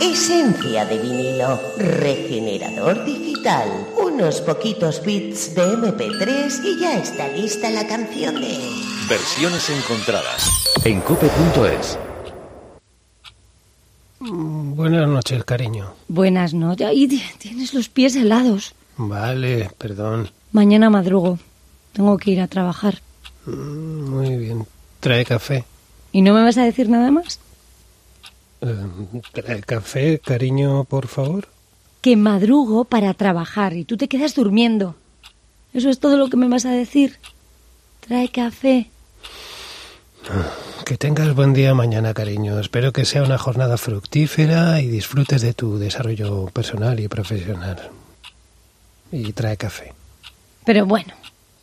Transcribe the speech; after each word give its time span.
Esencia 0.00 0.84
de 0.84 0.98
vinilo, 0.98 1.58
regenerador 1.78 3.04
digital, 3.04 3.68
unos 4.02 4.40
poquitos 4.42 5.02
bits 5.04 5.54
de 5.54 5.62
MP3 5.62 6.64
y 6.64 6.80
ya 6.80 6.98
está 6.98 7.28
lista 7.28 7.70
la 7.70 7.86
canción 7.86 8.34
de... 8.40 8.58
Versiones 9.08 9.70
encontradas 9.70 10.50
en 10.84 11.00
cope.es. 11.00 11.98
Mm, 14.20 14.74
Buenas 14.74 15.08
noches, 15.08 15.44
cariño. 15.44 15.92
Buenas 16.08 16.52
noches. 16.52 16.90
Y 16.92 17.08
tienes 17.38 17.72
los 17.72 17.88
pies 17.88 18.16
helados. 18.16 18.74
Vale, 18.96 19.70
perdón. 19.78 20.30
Mañana 20.52 20.90
madrugo. 20.90 21.38
Tengo 21.92 22.18
que 22.18 22.32
ir 22.32 22.40
a 22.40 22.48
trabajar. 22.48 23.00
Mm, 23.46 24.10
Muy 24.10 24.36
bien. 24.36 24.66
Trae 25.00 25.24
café. 25.24 25.64
¿Y 26.12 26.22
no 26.22 26.34
me 26.34 26.42
vas 26.42 26.58
a 26.58 26.64
decir 26.64 26.88
nada 26.88 27.10
más? 27.10 27.40
Eh, 28.66 29.20
trae 29.32 29.60
café, 29.62 30.18
cariño, 30.18 30.84
por 30.84 31.06
favor. 31.06 31.48
Que 32.00 32.16
madrugo 32.16 32.84
para 32.84 33.14
trabajar 33.14 33.74
y 33.74 33.84
tú 33.84 33.96
te 33.96 34.08
quedas 34.08 34.34
durmiendo. 34.34 34.96
¿Eso 35.72 35.88
es 35.90 35.98
todo 36.00 36.16
lo 36.16 36.28
que 36.28 36.36
me 36.36 36.48
vas 36.48 36.64
a 36.66 36.70
decir? 36.70 37.18
Trae 38.00 38.28
café. 38.28 38.90
Que 40.84 40.96
tengas 40.96 41.34
buen 41.34 41.52
día 41.52 41.74
mañana, 41.74 42.14
cariño. 42.14 42.58
Espero 42.58 42.92
que 42.92 43.04
sea 43.04 43.22
una 43.22 43.38
jornada 43.38 43.76
fructífera 43.76 44.80
y 44.80 44.88
disfrutes 44.88 45.42
de 45.42 45.52
tu 45.54 45.78
desarrollo 45.78 46.46
personal 46.46 46.98
y 47.00 47.08
profesional. 47.08 47.90
Y 49.12 49.32
trae 49.32 49.56
café. 49.56 49.92
Pero 50.64 50.86
bueno, 50.86 51.14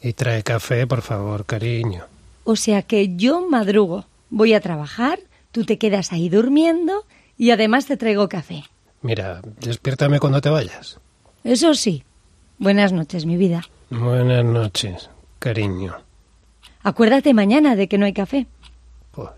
Y 0.01 0.13
trae 0.13 0.43
café, 0.43 0.85
por 0.87 1.01
favor, 1.01 1.45
cariño. 1.45 2.05
o 2.45 2.55
sea 2.57 2.81
que 2.81 3.15
yo 3.15 3.47
madrugo. 3.49 4.05
Voy 4.29 4.53
a 4.53 4.59
trabajar, 4.61 5.19
tú 5.53 5.63
te 5.63 5.77
quedas 5.77 6.11
ahí 6.11 6.27
durmiendo 6.27 7.05
y 7.37 7.51
además 7.51 7.85
te 7.85 7.95
traigo 7.95 8.27
café. 8.27 8.65
Mira, 9.01 9.41
despiértame 9.61 10.19
cuando 10.19 10.41
te 10.41 10.49
vayas. 10.49 10.99
Eso 11.45 11.73
sí. 11.75 12.03
Buenas 12.57 12.91
noches, 12.91 13.25
mi 13.25 13.37
vida. 13.37 13.63
Buenas 13.89 14.43
noches, 14.43 15.09
cariño. 15.39 15.95
Acuérdate 16.81 17.33
mañana 17.33 17.75
de 17.75 17.87
que 17.87 17.97
no 17.97 18.05
hay 18.05 18.13
café. 18.13 18.47
Joder. 19.13 19.33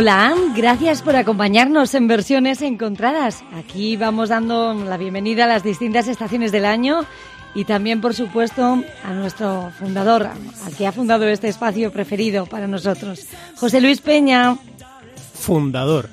Hola, 0.00 0.34
gracias 0.56 1.02
por 1.02 1.14
acompañarnos 1.14 1.94
en 1.94 2.08
versiones 2.08 2.62
encontradas. 2.62 3.44
Aquí 3.52 3.98
vamos 3.98 4.30
dando 4.30 4.72
la 4.72 4.96
bienvenida 4.96 5.44
a 5.44 5.46
las 5.46 5.62
distintas 5.62 6.08
estaciones 6.08 6.52
del 6.52 6.64
año 6.64 7.04
y 7.54 7.66
también, 7.66 8.00
por 8.00 8.14
supuesto, 8.14 8.82
a 9.04 9.12
nuestro 9.12 9.70
fundador, 9.78 10.26
al 10.64 10.76
que 10.78 10.86
ha 10.86 10.92
fundado 10.92 11.28
este 11.28 11.48
espacio 11.48 11.92
preferido 11.92 12.46
para 12.46 12.66
nosotros, 12.66 13.26
José 13.56 13.82
Luis 13.82 14.00
Peña, 14.00 14.56
Fundador. 15.34 16.08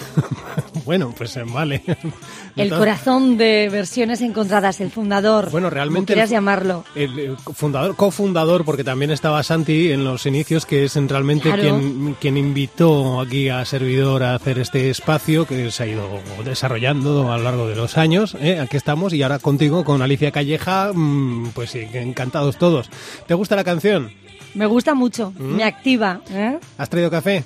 bueno, 0.86 1.12
pues 1.16 1.36
eh, 1.36 1.42
vale. 1.44 1.82
el 2.56 2.70
corazón 2.70 3.36
de 3.36 3.68
versiones 3.70 4.22
encontradas, 4.22 4.80
el 4.80 4.90
fundador. 4.90 5.50
Bueno, 5.50 5.68
realmente 5.68 6.14
quieras 6.14 6.30
llamarlo. 6.30 6.84
El, 6.94 7.18
eh, 7.18 7.34
fundador, 7.54 7.96
cofundador, 7.96 8.64
porque 8.64 8.84
también 8.84 9.10
estaba 9.10 9.42
Santi 9.42 9.90
en 9.92 10.04
los 10.04 10.24
inicios, 10.24 10.64
que 10.64 10.84
es 10.84 10.96
en 10.96 11.08
realmente 11.08 11.42
Claro. 11.50 11.62
quien, 11.62 12.16
quien 12.20 12.36
invitó 12.36 13.20
aquí 13.20 13.48
a 13.48 13.64
Servidor 13.64 14.22
a 14.22 14.36
hacer 14.36 14.58
este 14.60 14.88
espacio 14.88 15.46
que 15.46 15.70
se 15.70 15.82
ha 15.82 15.86
ido 15.86 16.08
desarrollando 16.44 17.32
a 17.32 17.36
lo 17.36 17.42
largo 17.44 17.68
de 17.68 17.76
los 17.76 17.98
años. 17.98 18.36
¿eh? 18.40 18.60
Aquí 18.60 18.76
estamos 18.76 19.12
y 19.12 19.22
ahora 19.22 19.40
contigo, 19.40 19.84
con 19.84 20.00
Alicia 20.00 20.30
Calleja, 20.30 20.92
mm, 20.94 21.48
pues 21.52 21.70
sí, 21.70 21.80
encantados 21.92 22.56
todos. 22.56 22.88
¿Te 23.26 23.34
gusta 23.34 23.56
la 23.56 23.64
canción? 23.64 24.12
Me 24.54 24.66
gusta 24.66 24.94
mucho, 24.94 25.32
¿Mm? 25.36 25.56
me 25.56 25.64
activa. 25.64 26.20
¿eh? 26.30 26.58
¿Has 26.78 26.88
traído 26.88 27.10
café? 27.10 27.44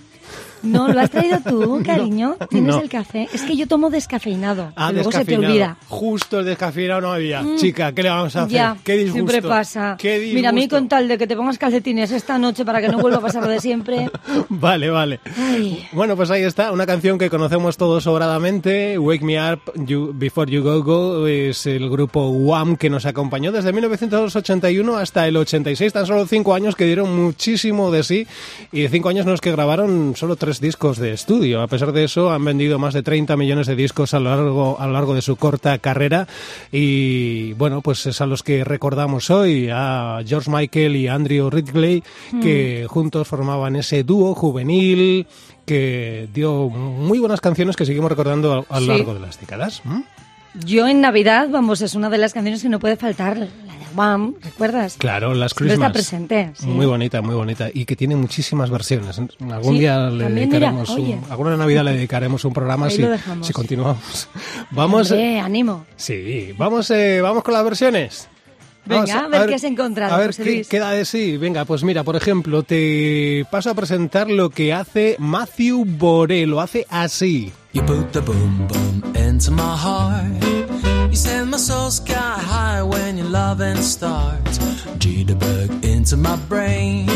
No, 0.63 0.89
¿lo 0.89 1.01
has 1.01 1.11
traído 1.11 1.39
tú, 1.41 1.83
cariño? 1.87 2.37
¿Tienes 2.51 2.75
no. 2.77 2.81
el 2.83 2.89
café? 2.89 3.29
Es 3.33 3.43
que 3.43 3.57
yo 3.57 3.67
tomo 3.67 3.91
descafeinado. 3.91 4.73
Ah, 4.77 4.89
que 4.89 4.95
luego 4.95 5.13
se 5.13 5.25
te 5.25 5.37
olvida. 5.39 5.77
Justo 5.89 6.41
el 6.41 6.47
descafeinado 6.47 7.01
no 7.01 7.13
había. 7.13 7.43
Mm. 7.43 7.57
Chica, 7.57 7.93
¿qué 7.93 8.03
le 8.03 8.09
vamos 8.11 8.35
a 8.37 8.43
hacer? 8.43 8.53
Ya, 8.53 8.77
Qué 8.85 8.93
disgusto. 8.95 9.15
siempre 9.15 9.43
pasa. 9.49 9.97
Qué 9.99 10.15
disgusto. 10.19 10.35
Mira, 10.37 10.49
a 10.51 10.53
mí 10.53 10.69
con 10.69 10.89
tal 10.89 11.09
de 11.09 11.19
que 11.19 11.27
te 11.27 11.37
pongas 11.37 11.59
calcetines 11.59 12.11
esta 12.13 12.39
noche 12.39 12.65
para 12.65 12.81
que 12.81 12.89
no 12.89 12.99
vuelva 12.99 13.19
a 13.19 13.23
pasar 13.23 13.43
lo 13.43 13.49
de 13.49 13.61
siempre. 13.61 14.11
Vale, 14.49 14.91
vale. 14.91 15.21
Ay. 15.39 15.87
Bueno, 15.93 16.17
pues 16.17 16.31
ahí 16.31 16.43
está, 16.43 16.73
una 16.73 16.85
canción 16.87 17.19
que 17.19 17.31
conocemos 17.31 17.77
todos 17.77 18.05
sobradamente, 18.05 18.99
Wake 18.99 19.25
Me 19.25 19.39
Up 19.53 19.61
You- 19.77 20.13
Before 20.15 20.51
You 20.51 20.63
Go 20.63 20.83
Go, 20.83 21.27
es 21.27 21.67
el 21.67 21.89
grupo 21.89 22.29
Wham 22.31 22.77
que 22.77 22.91
nos 22.91 23.07
acompañó 23.07 23.53
desde 23.53 23.73
1981 23.73 24.97
hasta 24.97 25.27
el 25.29 25.37
86, 25.37 25.93
tan 25.93 26.07
solo 26.07 26.27
cinco 26.27 26.55
años 26.55 26.75
que 26.77 26.85
dieron 26.85 27.15
muchísimo 27.17 27.91
de 27.91 28.03
sí 28.03 28.27
y 28.73 28.87
cinco 28.89 29.09
años 29.09 29.25
en 29.27 29.33
los 29.33 29.41
que 29.41 29.53
grabaron 29.53 30.15
solo 30.17 30.37
tres 30.37 30.50
discos 30.59 30.99
de 30.99 31.13
estudio. 31.13 31.61
A 31.63 31.69
pesar 31.69 31.93
de 31.93 32.03
eso, 32.03 32.33
han 32.33 32.43
vendido 32.45 32.79
más 32.81 32.95
de 32.95 33.03
30 33.05 33.37
millones 33.37 33.67
de 33.69 33.77
discos 33.77 34.15
a 34.15 34.19
lo 34.19 34.31
largo, 34.31 34.81
a 34.81 34.87
lo 34.87 34.93
largo 34.95 35.15
de 35.15 35.21
su 35.21 35.37
corta 35.37 35.79
carrera 35.79 36.27
y 36.73 37.53
bueno, 37.53 37.83
pues 37.83 38.07
es 38.07 38.21
a 38.21 38.27
los 38.27 38.43
que 38.43 38.65
recordamos 38.65 39.31
hoy, 39.31 39.69
a 39.71 40.21
George 40.27 40.51
Michael 40.51 40.97
y 40.97 41.09
Andrew 41.09 41.51
Ridgely, 41.51 42.03
que 42.43 42.87
juntos 42.89 43.29
formaban 43.29 43.77
ese 43.77 44.03
dúo 44.03 44.35
juvenil 44.35 45.27
que 45.67 46.29
dio 46.33 46.69
muy 46.71 47.19
buenas 47.19 47.41
canciones 47.41 47.77
que 47.77 47.87
seguimos 47.87 48.11
recordando 48.11 48.67
a, 48.69 48.77
a 48.77 48.81
lo 48.81 48.87
Sí. 48.87 48.99
largo 48.99 49.15
de 49.15 49.21
las 49.21 49.39
décadas. 49.39 49.83
¿Mm? 49.85 50.01
Yo 50.65 50.89
en 50.89 51.01
Navidad, 51.01 51.49
vamos, 51.51 51.81
es 51.81 51.95
una 51.95 52.11
de 52.11 52.19
las 52.19 52.33
canciones 52.35 52.63
que 52.63 52.69
no 52.69 52.81
puede 52.81 52.97
faltar, 52.97 53.37
la 53.39 53.45
de 53.45 53.51
Wham, 53.95 54.35
¿recuerdas? 54.43 54.97
Claro, 54.99 55.33
las 55.35 55.55
Christmas. 55.55 55.79
está 55.79 55.93
presente, 55.93 56.51
sí. 56.55 56.67
Muy 56.67 56.87
bonita, 56.87 57.23
muy 57.23 57.35
bonita. 57.37 57.69
Y 57.73 57.85
que 57.85 57.95
tiene 57.95 58.17
muchísimas 58.17 58.69
versiones. 58.71 59.19
Algún 59.19 59.75
Sí, 59.75 59.79
día 59.81 60.11
le 60.11 60.29
mira, 60.29 60.29
dedicaremos 60.29 60.91
un, 60.91 61.21
alguna 61.31 61.57
Navidad 61.57 61.85
le 61.85 61.93
dedicaremos 61.93 62.45
un 62.45 62.53
programa 62.53 62.87
Ahí 62.87 62.97
si, 62.97 63.05
si 63.43 63.53
continuamos. 63.53 64.29
Vamos, 64.73 65.11
Hombre, 65.13 65.39
ánimo. 65.41 65.85
sí, 65.97 66.53
vamos, 66.59 66.91
eh, 66.91 67.21
vamos 67.21 67.43
con 67.45 67.55
las 67.55 67.65
versiones. 67.65 68.29
Venga, 68.87 69.05
Vamos 69.15 69.35
a 69.35 69.39
ver 69.39 69.49
qué 69.49 69.55
has 69.55 69.65
encontrado, 69.65 70.15
A 70.15 70.19
ver 70.19 70.29
José 70.29 70.43
qué 70.43 70.51
Luis. 70.51 70.69
queda 70.69 70.91
de 70.91 71.05
sí. 71.05 71.37
Venga, 71.37 71.65
pues 71.65 71.85
mira, 71.85 72.03
por 72.03 72.17
ejemplo, 72.17 72.63
te 72.65 73.45
paso 73.53 73.71
a 73.71 73.75
presentar 73.75 74.29
lo 74.31 74.51
que 74.51 74.73
hace 74.73 75.15
Matthew 75.19 75.85
Boré. 75.87 76.47
Lo 76.47 76.61
hace 76.61 76.87
así. 76.89 77.53
You 77.73 77.83
put 77.83 78.13
the 78.13 78.21
boom 78.21 78.67
boom 78.67 79.15
into 79.15 79.53
my 79.53 79.77
heart. 79.77 81.11
You 81.11 81.15
send 81.15 81.53
my 81.53 81.57
soul 81.57 81.93
sky 81.93 82.37
high 82.39 82.83
when 82.83 83.17
your 83.17 83.29
loving 83.29 83.77
starts. 83.77 84.59
Jitterbug 84.99 85.85
into 85.85 86.17
my 86.17 86.35
brain. 86.49 87.07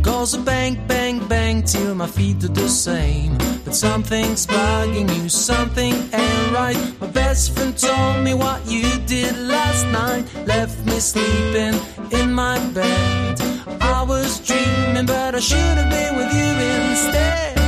Goes 0.00 0.32
a 0.32 0.38
bang, 0.38 0.82
bang, 0.86 1.26
bang 1.28 1.62
till 1.64 1.94
my 1.94 2.06
feet 2.06 2.38
do 2.38 2.48
the 2.48 2.66
same. 2.66 3.36
But 3.64 3.74
something's 3.74 4.46
bugging 4.46 5.14
you, 5.16 5.28
something 5.28 5.92
ain't 5.92 6.52
right. 6.52 6.78
My 6.98 7.08
best 7.08 7.54
friend 7.54 7.76
told 7.76 8.24
me 8.24 8.32
what 8.32 8.66
you 8.66 8.88
did 9.06 9.36
last 9.36 9.86
night. 9.88 10.24
Left 10.46 10.78
me 10.86 10.98
sleeping 10.98 11.74
in 12.10 12.32
my 12.32 12.58
bed. 12.72 13.38
I 13.82 14.02
was 14.02 14.40
dreaming, 14.40 15.04
but 15.04 15.34
I 15.34 15.40
should 15.40 15.76
have 15.76 15.90
been 15.90 16.16
with 16.16 16.32
you 16.32 16.50
instead. 16.80 17.63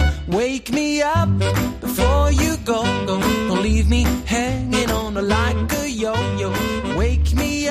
Wake 0.57 0.73
me 0.73 1.03
up 1.03 1.29
before 1.83 2.33
you 2.33 2.57
go. 2.65 2.83
Don't 3.07 3.63
leave 3.63 3.91
me 3.91 4.05
hanging 4.25 4.91
on 4.91 5.13
like 5.29 5.71
a 5.75 5.87
yo-yo. 5.87 6.51
Wake 6.97 7.35
me 7.35 7.66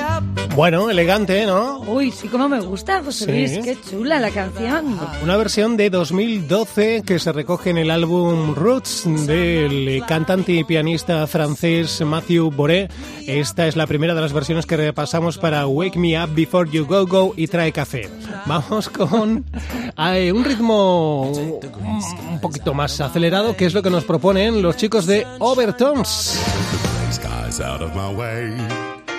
Bueno, 0.56 0.88
elegante, 0.88 1.44
¿no? 1.44 1.80
Uy, 1.80 2.10
sí, 2.10 2.28
como 2.28 2.48
me 2.48 2.58
gusta, 2.60 3.02
José 3.04 3.26
Sí. 3.26 3.30
Luis. 3.30 3.58
Qué 3.62 3.76
chula 3.90 4.18
la 4.18 4.30
canción. 4.30 4.98
Una 5.22 5.36
versión 5.36 5.76
de 5.76 5.90
2012 5.90 7.02
que 7.04 7.18
se 7.18 7.30
recoge 7.30 7.68
en 7.68 7.76
el 7.76 7.90
álbum 7.90 8.54
Roots 8.54 9.02
del 9.26 10.02
cantante 10.08 10.52
y 10.52 10.64
pianista 10.64 11.26
francés 11.26 12.00
Matthew 12.00 12.50
Boré. 12.52 12.88
Esta 13.26 13.66
es 13.66 13.76
la 13.76 13.86
primera 13.86 14.14
de 14.14 14.22
las 14.22 14.32
versiones 14.32 14.64
que 14.64 14.78
repasamos 14.78 15.36
para 15.36 15.66
Wake 15.66 15.98
Me 15.98 16.18
Up 16.24 16.30
Before 16.34 16.70
You 16.70 16.86
Go 16.86 17.06
Go 17.06 17.34
y 17.36 17.48
Trae 17.48 17.70
Café. 17.70 18.08
Vamos 18.46 18.88
con 18.88 19.44
eh, 19.98 20.32
un 20.32 20.42
ritmo 20.42 21.32
un 21.32 22.40
poquito 22.40 22.72
más 22.72 22.98
acelerado, 23.02 23.54
que 23.56 23.66
es 23.66 23.74
lo 23.74 23.82
que 23.82 23.90
nos 23.90 24.04
proponen 24.04 24.62
los 24.62 24.74
chicos 24.78 25.04
de 25.04 25.26
Overtones. 25.38 26.40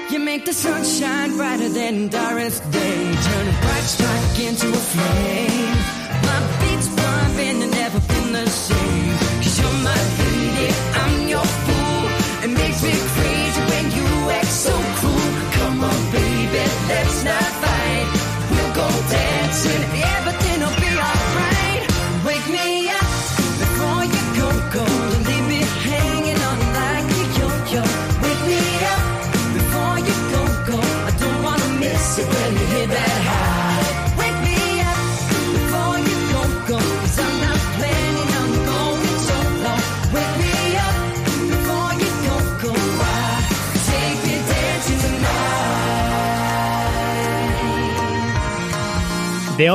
You 0.09 0.19
make 0.19 0.45
the 0.45 0.53
sunshine 0.53 1.35
brighter 1.35 1.67
than 1.67 2.07
darkest 2.07 2.63
day. 2.71 3.13
Turn 3.13 3.47
a 3.47 3.61
bright 3.61 3.83
spark 3.83 4.39
into 4.39 4.69
a 4.69 4.81
flame. 4.93 5.77
My 6.23 6.39
beats 6.61 6.87
pumping 6.87 7.61
and 7.63 7.71
never 7.71 7.99
been 7.99 8.31
the 8.31 8.47
same. 8.47 9.06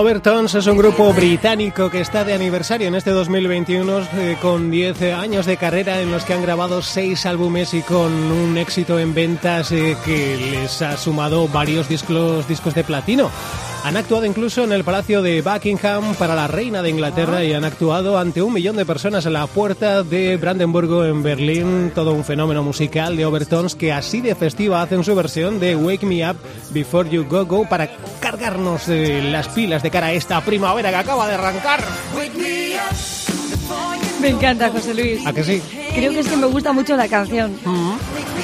Overtones 0.03 0.53
es 0.57 0.67
un 0.67 0.77
grupo 0.77 1.13
británico 1.13 1.89
que 1.89 2.01
está 2.01 2.25
de 2.25 2.35
aniversario 2.35 2.89
en 2.89 2.97
este 2.97 3.11
2021 3.11 4.01
eh, 4.01 4.37
con 4.43 4.69
10 4.69 5.01
años 5.15 5.47
de 5.47 5.57
carrera 5.57 6.01
en 6.01 6.11
los 6.11 6.25
que 6.25 6.35
han 6.35 6.43
grabado 6.43 6.83
6 6.83 7.25
álbumes 7.25 7.73
y 7.73 7.83
con 7.83 8.13
un 8.13 8.59
éxito 8.59 8.99
en 8.99 9.15
ventas 9.15 9.71
eh, 9.71 9.97
que 10.05 10.37
les 10.37 10.83
ha 10.83 10.97
sumado 10.97 11.47
varios 11.47 11.89
discos, 11.89 12.49
discos 12.49 12.75
de 12.75 12.83
platino. 12.83 13.31
Han 13.85 13.97
actuado 13.97 14.25
incluso 14.25 14.63
en 14.63 14.73
el 14.73 14.85
Palacio 14.85 15.23
de 15.23 15.43
Buckingham 15.43 16.15
para 16.15 16.37
la 16.37 16.47
Reina 16.47 16.83
de 16.83 16.91
Inglaterra 16.91 17.43
y 17.43 17.53
han 17.53 17.65
actuado 17.65 18.17
ante 18.17 18.41
un 18.41 18.53
millón 18.53 18.77
de 18.77 18.87
personas 18.87 19.27
en 19.27 19.33
la 19.33 19.49
puerta 19.49 20.05
de 20.05 20.37
Brandenburgo 20.37 21.05
en 21.05 21.23
Berlín. 21.25 21.91
Todo 21.93 22.13
un 22.13 22.25
fenómeno 22.25 22.63
musical 22.63 23.17
de 23.17 23.27
Overtones 23.27 23.75
que 23.75 23.93
así 23.93 24.21
de 24.21 24.37
festiva 24.37 24.83
hacen 24.83 25.03
su 25.03 25.17
versión 25.17 25.59
de 25.59 25.75
Wake 25.75 26.07
Me 26.07 26.29
Up 26.31 26.37
Before 26.71 27.11
You 27.11 27.25
Go 27.29 27.45
Go 27.45 27.69
para 27.69 27.91
cargarnos 28.21 28.89
eh, 28.89 29.21
las 29.21 29.49
pilas 29.49 29.83
de 29.83 29.91
cara 29.91 30.07
a 30.07 30.13
esta 30.13 30.41
primavera 30.43 30.91
que 30.91 30.97
acaba 30.97 31.27
de 31.27 31.35
arrancar. 31.35 31.81
Wake 32.17 32.39
me 32.39 32.77
up 32.77 34.21
Me 34.21 34.29
encanta, 34.29 34.71
José 34.71 34.95
Luis. 34.95 35.27
¿A 35.27 35.33
que 35.33 35.43
sí? 35.43 35.61
Creo 35.93 36.13
que 36.13 36.21
es 36.21 36.29
que 36.29 36.37
me 36.37 36.47
gusta 36.47 36.73
mucho 36.73 36.97
la 36.97 37.09
canción. 37.09 37.57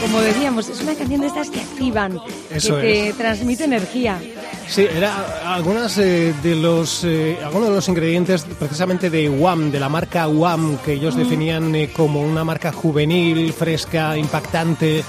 Como 0.01 0.21
decíamos, 0.21 0.69
es 0.69 0.81
una 0.81 0.95
canción 0.95 1.21
de 1.21 1.27
estas 1.27 1.51
que 1.51 1.61
activan, 1.61 2.21
Eso 2.51 2.77
que 2.77 2.81
te 2.83 3.09
es. 3.09 3.17
transmite 3.17 3.65
energía. 3.65 4.21
Sí, 4.69 4.83
era 4.83 5.55
algunas 5.55 5.99
eh, 5.99 6.35
de 6.43 6.55
los 6.55 7.03
eh, 7.05 7.39
algunos 7.45 7.71
de 7.71 7.75
los 7.75 7.89
ingredientes 7.89 8.47
precisamente 8.59 9.11
de 9.11 9.29
Wham, 9.29 9.71
de 9.73 9.81
la 9.81 9.89
marca 9.89 10.29
Wham, 10.29 10.79
que 10.85 10.93
ellos 10.93 11.17
definían 11.17 11.75
eh, 11.75 11.91
como 11.95 12.21
una 12.23 12.45
marca 12.45 12.71
juvenil, 12.73 13.53
fresca, 13.53 14.17
impactante. 14.17 15.03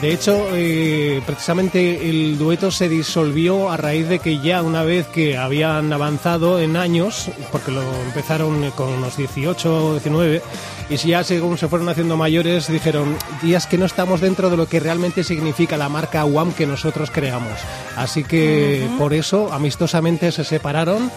De 0.00 0.12
hecho, 0.12 0.48
eh, 0.52 1.22
precisamente 1.24 2.10
el 2.10 2.36
dueto 2.36 2.70
se 2.70 2.86
disolvió 2.88 3.70
a 3.70 3.78
raíz 3.78 4.08
de 4.08 4.18
que 4.18 4.40
ya 4.40 4.62
una 4.62 4.82
vez 4.82 5.06
que 5.06 5.38
habían 5.38 5.90
avanzado 5.90 6.60
en 6.60 6.76
años, 6.76 7.30
porque 7.50 7.72
lo 7.72 7.82
empezaron 8.04 8.70
con 8.72 8.88
unos 8.88 9.16
18 9.16 9.86
o 9.86 9.92
19, 9.92 10.42
y 10.90 10.98
si 10.98 11.08
ya 11.08 11.24
según 11.24 11.56
se 11.56 11.68
fueron 11.68 11.88
haciendo 11.88 12.16
mayores, 12.18 12.68
dijeron, 12.68 13.16
días 13.42 13.66
que 13.66 13.78
no 13.78 13.86
estamos 13.86 14.20
dentro 14.20 14.50
de 14.50 14.58
lo 14.58 14.68
que 14.68 14.80
realmente 14.80 15.24
significa 15.24 15.78
la 15.78 15.88
marca 15.88 16.26
WAM 16.26 16.52
que 16.52 16.66
nosotros 16.66 17.10
creamos. 17.10 17.58
Así 17.96 18.22
que 18.22 18.86
por 18.98 19.14
eso, 19.14 19.50
amistosamente, 19.50 20.30
se 20.30 20.44
separaron. 20.44 21.10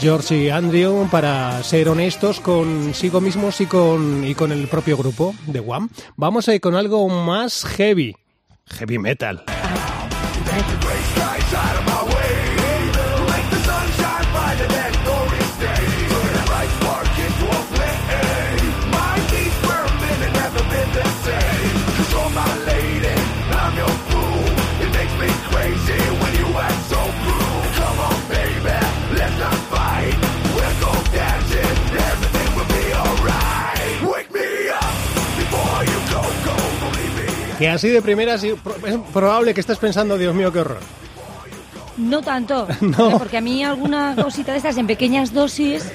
George 0.00 0.36
y 0.36 0.50
Andrew 0.50 1.08
para 1.10 1.62
ser 1.62 1.88
honestos 1.88 2.40
consigo 2.40 3.20
mismos 3.20 3.60
y 3.60 3.66
con, 3.66 4.24
y 4.24 4.34
con 4.34 4.52
el 4.52 4.68
propio 4.68 4.96
grupo 4.96 5.34
de 5.46 5.60
Wham. 5.60 5.88
Vamos 6.16 6.48
a 6.48 6.54
ir 6.54 6.60
con 6.60 6.74
algo 6.74 7.08
más 7.08 7.64
heavy. 7.64 8.14
Heavy 8.66 8.98
metal. 8.98 9.44
Que 37.58 37.68
así 37.68 37.88
de 37.88 38.02
primeras 38.02 38.42
es 38.44 38.54
probable 39.12 39.54
que 39.54 39.60
estés 39.60 39.78
pensando, 39.78 40.18
Dios 40.18 40.34
mío, 40.34 40.52
qué 40.52 40.60
horror. 40.60 40.80
No 41.96 42.20
tanto, 42.20 42.68
No. 42.82 43.10
¿eh? 43.12 43.14
porque 43.18 43.38
a 43.38 43.40
mí 43.40 43.64
alguna 43.64 44.14
cosita 44.22 44.52
de 44.52 44.58
estas 44.58 44.76
en 44.76 44.86
pequeñas 44.86 45.32
dosis, 45.32 45.90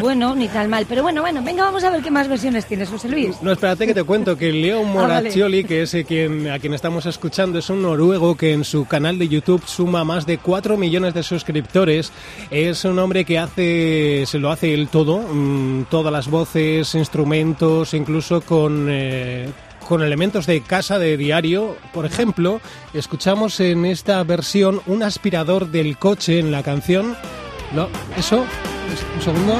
bueno, 0.00 0.34
ni 0.34 0.48
tan 0.48 0.68
mal. 0.68 0.84
Pero 0.88 1.04
bueno, 1.04 1.20
bueno, 1.20 1.42
venga, 1.44 1.62
vamos 1.62 1.84
a 1.84 1.90
ver 1.90 2.02
qué 2.02 2.10
más 2.10 2.26
versiones 2.26 2.66
tienes, 2.66 2.88
José 2.88 3.08
Luis. 3.08 3.40
No, 3.40 3.52
espérate 3.52 3.86
que 3.86 3.94
te 3.94 4.02
cuento 4.02 4.36
que 4.36 4.50
Leon 4.52 4.88
Ah, 4.90 4.92
vale. 5.02 5.06
Moraccioli, 5.20 5.62
que 5.62 5.82
es 5.82 5.94
eh, 5.94 6.04
quien, 6.04 6.50
a 6.50 6.58
quien 6.58 6.74
estamos 6.74 7.06
escuchando, 7.06 7.60
es 7.60 7.70
un 7.70 7.82
noruego 7.82 8.36
que 8.36 8.52
en 8.52 8.64
su 8.64 8.84
canal 8.86 9.16
de 9.16 9.28
YouTube 9.28 9.62
suma 9.64 10.02
más 10.02 10.26
de 10.26 10.38
4 10.38 10.76
millones 10.76 11.14
de 11.14 11.22
suscriptores. 11.22 12.10
Es 12.50 12.84
un 12.84 12.98
hombre 12.98 13.24
que 13.24 13.38
hace, 13.38 14.24
se 14.26 14.40
lo 14.40 14.50
hace 14.50 14.74
él 14.74 14.88
todo, 14.88 15.18
mm, 15.20 15.84
todas 15.88 16.12
las 16.12 16.26
voces, 16.28 16.92
instrumentos, 16.96 17.94
incluso 17.94 18.40
con... 18.40 18.88
eh, 18.90 19.48
con 19.84 20.02
elementos 20.02 20.46
de 20.46 20.60
casa 20.60 20.98
de 20.98 21.16
diario, 21.16 21.76
por 21.92 22.06
ejemplo, 22.06 22.60
escuchamos 22.92 23.60
en 23.60 23.84
esta 23.84 24.22
versión 24.24 24.80
un 24.86 25.02
aspirador 25.02 25.68
del 25.68 25.98
coche 25.98 26.38
en 26.38 26.50
la 26.50 26.62
canción. 26.62 27.16
No, 27.72 27.88
eso, 28.16 28.44
un 29.16 29.22
segundo. 29.22 29.56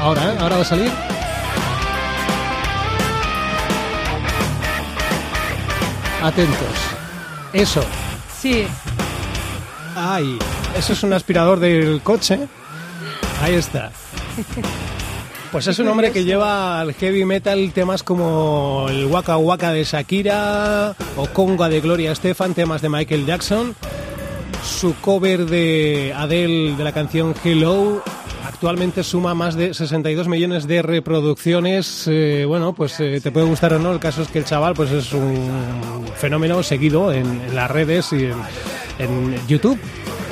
Ahora, 0.00 0.32
¿eh? 0.32 0.36
ahora 0.38 0.56
va 0.56 0.62
a 0.62 0.66
salir. 0.66 0.90
Atentos. 6.22 6.76
Eso. 7.52 7.84
Sí, 8.40 8.66
Ay, 9.94 10.38
eso 10.76 10.92
es 10.94 11.02
un 11.02 11.12
aspirador 11.12 11.60
del 11.60 12.00
coche. 12.02 12.48
Ahí 13.42 13.54
está. 13.54 13.90
Pues 15.52 15.66
es 15.66 15.78
un 15.78 15.88
hombre 15.88 16.12
que 16.12 16.24
lleva 16.24 16.80
al 16.80 16.94
heavy 16.94 17.26
metal 17.26 17.72
temas 17.74 18.02
como 18.02 18.86
el 18.88 19.04
Waka 19.04 19.36
Waka 19.36 19.70
de 19.70 19.84
Shakira 19.84 20.96
o 21.16 21.26
Conga 21.26 21.68
de 21.68 21.82
Gloria 21.82 22.10
Estefan, 22.10 22.54
temas 22.54 22.80
de 22.80 22.88
Michael 22.88 23.26
Jackson. 23.26 23.74
Su 24.64 24.94
cover 24.96 25.44
de 25.44 26.14
Adele 26.16 26.74
de 26.74 26.82
la 26.82 26.92
canción 26.92 27.34
Hello 27.44 28.02
actualmente 28.46 29.02
suma 29.02 29.34
más 29.34 29.54
de 29.54 29.74
62 29.74 30.26
millones 30.26 30.66
de 30.66 30.80
reproducciones. 30.80 32.06
Eh, 32.06 32.44
bueno, 32.46 32.72
pues 32.72 32.98
eh, 33.00 33.20
te 33.20 33.30
puede 33.30 33.44
gustar 33.44 33.74
o 33.74 33.78
no, 33.78 33.92
el 33.92 33.98
caso 33.98 34.22
es 34.22 34.28
que 34.28 34.38
el 34.38 34.46
chaval 34.46 34.72
pues 34.72 34.90
es 34.90 35.12
un 35.12 36.06
fenómeno 36.16 36.62
seguido 36.62 37.12
en, 37.12 37.54
las 37.54 37.70
redes 37.70 38.10
y 38.14 38.24
en 38.98 39.46
YouTube. 39.48 39.78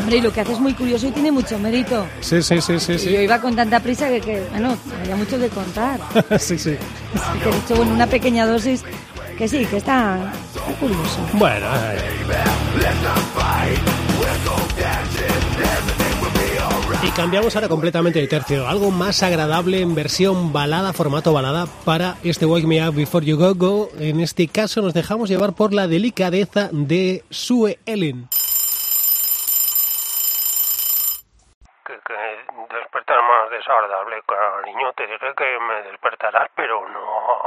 Hombre, 0.00 0.16
y 0.16 0.21
lo 0.21 0.33
que 0.33 0.40
hace 0.40 0.52
es 0.52 0.61
muy 0.61 0.75
curioso 0.75 1.07
y 1.07 1.11
tiene 1.12 1.30
mucho 1.33 1.59
mérito. 1.59 2.07
Sí, 2.21 2.42
sí, 2.42 2.61
sí, 2.61 2.80
sí, 2.80 2.92
Y 2.92 2.97
Yo 2.97 3.02
sí. 3.02 3.16
iba 3.16 3.40
con 3.40 3.54
tanta 3.54 3.80
prisa 3.80 4.09
que, 4.09 4.21
que, 4.21 4.40
bueno, 4.50 4.76
había 5.00 5.16
mucho 5.16 5.38
que 5.38 5.49
contar. 5.49 6.00
sí, 6.38 6.59
sí. 6.59 6.76
Así 7.14 7.38
que 7.40 7.49
he 7.49 7.54
dicho, 7.54 7.76
bueno, 7.76 7.92
una 7.95 8.07
pequeña 8.07 8.47
dosis, 8.47 8.83
que 9.38 9.49
sí, 9.49 9.64
que 9.66 9.76
está, 9.78 10.33
está 10.54 10.73
curioso. 10.78 11.19
Bueno, 11.35 11.66
ay. 11.71 11.99
Y 17.02 17.11
cambiamos 17.12 17.57
ahora 17.57 17.69
completamente 17.69 18.21
de 18.21 18.26
tercio, 18.28 18.69
algo 18.69 18.90
más 18.90 19.23
agradable 19.23 19.80
en 19.80 19.95
versión 19.95 20.52
balada, 20.52 20.92
formato 20.92 21.33
balada, 21.33 21.66
para 21.85 22.19
este 22.23 22.45
Wake 22.45 22.66
Me 22.66 22.87
Up 22.87 22.95
Before 22.95 23.25
You 23.25 23.38
Go 23.38 23.54
Go. 23.54 23.90
En 23.99 24.21
este 24.21 24.49
caso 24.49 24.83
nos 24.83 24.92
dejamos 24.92 25.30
llevar 25.30 25.54
por 25.54 25.73
la 25.73 25.88
delicadeza 25.88 26.69
de 26.73 27.25
Sue 27.30 27.78
Ellen. 27.87 28.28
Desagradable, 33.61 34.23
cariño. 34.26 34.93
Te 34.95 35.07
dije 35.07 35.35
que 35.37 35.59
me 35.61 35.83
despertarás, 35.83 36.50
pero 36.55 36.88
no 36.88 37.43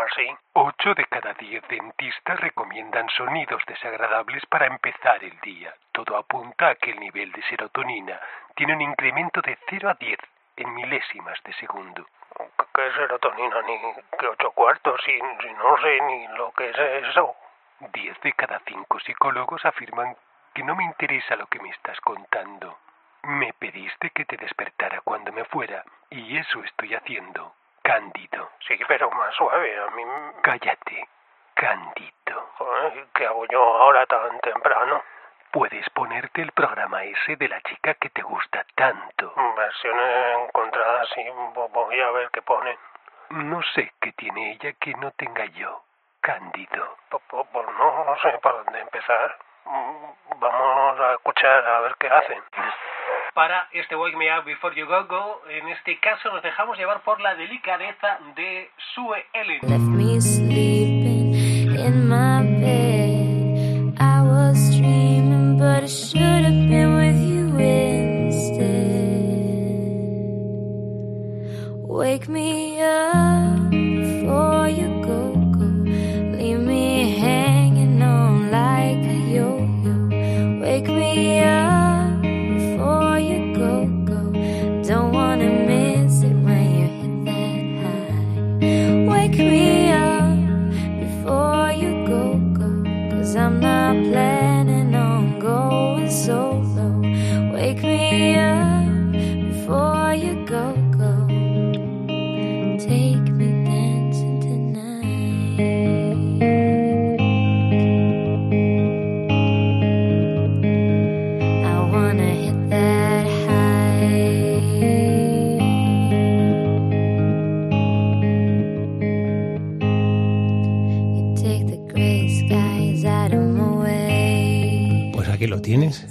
así. 0.00 0.34
Ocho 0.54 0.94
de 0.94 1.04
cada 1.06 1.34
diez 1.34 1.66
dentistas 1.68 2.40
recomiendan 2.40 3.08
sonidos 3.10 3.62
desagradables 3.66 4.44
para 4.46 4.66
empezar 4.66 5.22
el 5.24 5.38
día. 5.40 5.74
Todo 5.92 6.16
apunta 6.16 6.68
a 6.68 6.74
que 6.76 6.90
el 6.92 7.00
nivel 7.00 7.32
de 7.32 7.42
serotonina 7.42 8.20
tiene 8.54 8.74
un 8.74 8.80
incremento 8.82 9.40
de 9.40 9.58
0 9.68 9.90
a 9.90 9.94
10 9.94 10.18
en 10.56 10.74
milésimas 10.74 11.42
de 11.44 11.52
segundo. 11.54 12.06
¿Qué- 12.36 12.64
¿Qué 12.74 12.92
serotonina 12.92 13.62
ni 13.62 13.78
qué 14.18 14.26
ocho 14.28 14.50
cuartos? 14.52 15.00
Si, 15.04 15.12
si 15.12 15.52
no 15.54 15.76
sé 15.82 16.00
ni 16.02 16.28
lo 16.28 16.52
que 16.52 16.70
es 16.70 16.78
eso. 16.78 17.34
Diez 17.92 18.20
de 18.20 18.32
cada 18.32 18.60
cinco 18.66 18.98
psicólogos 19.00 19.64
afirman 19.64 20.16
que 20.54 20.62
no 20.62 20.74
me 20.76 20.84
interesa 20.84 21.36
lo 21.36 21.46
que 21.46 21.60
me 21.60 21.70
estás 21.70 22.00
contando. 22.00 22.78
Me 23.28 23.52
pediste 23.52 24.10
que 24.10 24.24
te 24.24 24.36
despertara 24.38 25.00
cuando 25.02 25.32
me 25.32 25.44
fuera, 25.44 25.84
y 26.10 26.38
eso 26.38 26.62
estoy 26.64 26.94
haciendo. 26.94 27.54
Cándido. 27.82 28.50
Sí, 28.66 28.78
pero 28.88 29.10
más 29.10 29.34
suave. 29.34 29.78
A 29.78 29.90
mí... 29.90 30.02
Cállate. 30.42 31.08
Cándido. 31.54 32.50
¿Qué 33.14 33.26
hago 33.26 33.44
yo 33.46 33.62
ahora 33.62 34.06
tan 34.06 34.38
temprano? 34.40 35.02
Puedes 35.50 35.88
ponerte 35.90 36.42
el 36.42 36.52
programa 36.52 37.04
ese 37.04 37.36
de 37.36 37.48
la 37.48 37.60
chica 37.62 37.94
que 37.94 38.10
te 38.10 38.22
gusta 38.22 38.64
tanto. 38.74 39.32
Versiones 39.56 40.38
encontradas 40.48 41.08
y 41.16 41.24
vo- 41.54 41.68
voy 41.70 42.00
a 42.00 42.10
ver 42.10 42.30
qué 42.30 42.42
ponen. 42.42 42.76
No 43.30 43.62
sé 43.74 43.92
qué 44.00 44.12
tiene 44.12 44.52
ella 44.52 44.72
que 44.80 44.92
no 44.94 45.10
tenga 45.12 45.44
yo. 45.46 45.82
Cándido. 46.20 46.96
Pues, 47.10 47.22
pues- 47.28 47.66
no, 47.78 48.04
no 48.04 48.16
sé 48.20 48.38
por 48.42 48.64
dónde 48.64 48.80
empezar. 48.80 49.36
Mm, 49.64 50.04
Vamos 50.40 51.00
a 51.00 51.12
escuchar 51.14 51.66
a 51.66 51.80
ver 51.80 51.94
qué 51.98 52.08
hacen. 52.08 52.42
Para 53.34 53.68
este 53.72 53.94
Wake 53.94 54.16
Me 54.16 54.26
Up 54.36 54.44
Before 54.44 54.74
You 54.74 54.86
Go 54.86 55.06
Go, 55.06 55.42
en 55.48 55.68
este 55.68 55.98
caso 56.00 56.30
nos 56.32 56.42
dejamos 56.42 56.76
llevar 56.76 57.02
por 57.02 57.20
la 57.20 57.34
delicadeza 57.34 58.18
de 58.34 58.70
Sue 58.94 59.24
Ellen. 59.32 59.60
left 59.62 59.80
me 59.80 60.20
sleeping 60.20 61.34
in 61.78 62.08
my 62.08 62.42
bed. 62.60 62.87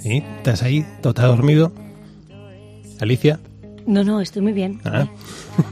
¿Sí? 0.08 0.22
¿Estás 0.38 0.62
ahí? 0.62 0.84
¿Todo 1.02 1.10
está 1.10 1.26
dormido? 1.26 1.72
¿Alicia? 3.00 3.38
No, 3.86 4.04
no, 4.04 4.20
estoy 4.20 4.42
muy 4.42 4.52
bien. 4.52 4.80
Ah. 4.84 5.06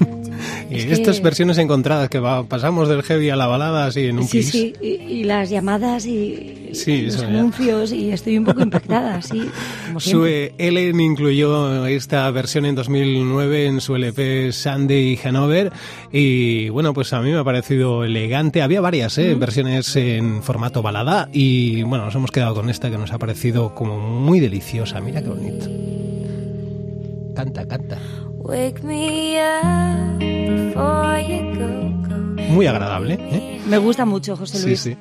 y 0.71 0.77
Es 0.77 0.87
que- 0.87 0.93
estas 0.93 1.21
versiones 1.23 1.59
encontradas 1.59 2.09
que 2.09 2.19
va- 2.19 2.45
pasamos 2.45 2.89
del 2.89 3.03
heavy 3.03 3.31
a 3.31 3.37
la 3.37 3.47
balada 3.47 3.87
así 3.87 4.07
en 4.07 4.19
un 4.19 4.25
Sí, 4.25 4.39
plis. 4.39 4.51
sí, 4.51 4.73
y, 4.81 4.87
y 4.87 5.25
las 5.25 5.51
llamadas 5.51 6.07
y 6.07 6.56
Sí, 6.77 7.03
los 7.03 7.21
ya. 7.21 7.27
anuncios 7.29 7.93
y 7.93 8.11
estoy 8.11 8.39
un 8.39 8.45
poco 8.45 8.61
impactada, 8.63 9.21
sí, 9.23 9.49
como 9.87 10.01
siempre. 10.01 10.51
Sue 10.55 10.55
Ellen 10.59 11.01
incluyó 11.01 11.87
esta 11.87 12.31
versión 12.31 12.65
en 12.67 12.75
2009 12.75 13.67
en 13.67 13.81
su 13.81 13.95
LP 13.97 14.53
Sunday 14.53 15.19
Hanover 15.25 15.73
y 16.13 16.69
bueno, 16.69 16.93
pues 16.95 17.13
a 17.13 17.21
mí 17.21 17.31
me 17.31 17.39
ha 17.39 17.45
parecido 17.45 18.05
elegante. 18.05 18.63
Había 18.63 18.81
varias 18.81 19.17
¿eh? 19.19 19.35
versiones 19.35 19.95
en 19.97 20.43
formato 20.43 20.83
balada 20.83 21.29
y 21.33 21.83
bueno, 21.83 22.05
nos 22.05 22.15
hemos 22.15 22.31
quedado 22.31 22.55
con 22.55 22.71
esta 22.71 22.91
que 22.91 22.99
nos 22.99 23.13
ha 23.13 23.19
parecido 23.19 23.75
como 23.75 23.99
muy 23.99 24.41
deliciosa. 24.41 25.01
Mira 25.01 25.23
qué 25.23 25.29
bonito. 25.29 25.67
Canta, 27.35 27.67
canta. 27.67 27.99
Wake 28.39 28.83
me 28.83 29.39
up 29.41 30.19
before 30.19 31.21
you 31.29 31.59
go, 31.59 32.09
go. 32.09 32.43
Muy 32.53 32.67
agradable. 32.67 33.15
¿eh? 33.21 33.61
Me 33.69 33.77
gusta 33.79 34.05
mucho, 34.07 34.37
José 34.37 34.59
Sí, 34.59 34.67
Luis. 34.67 34.81
sí. 34.81 34.97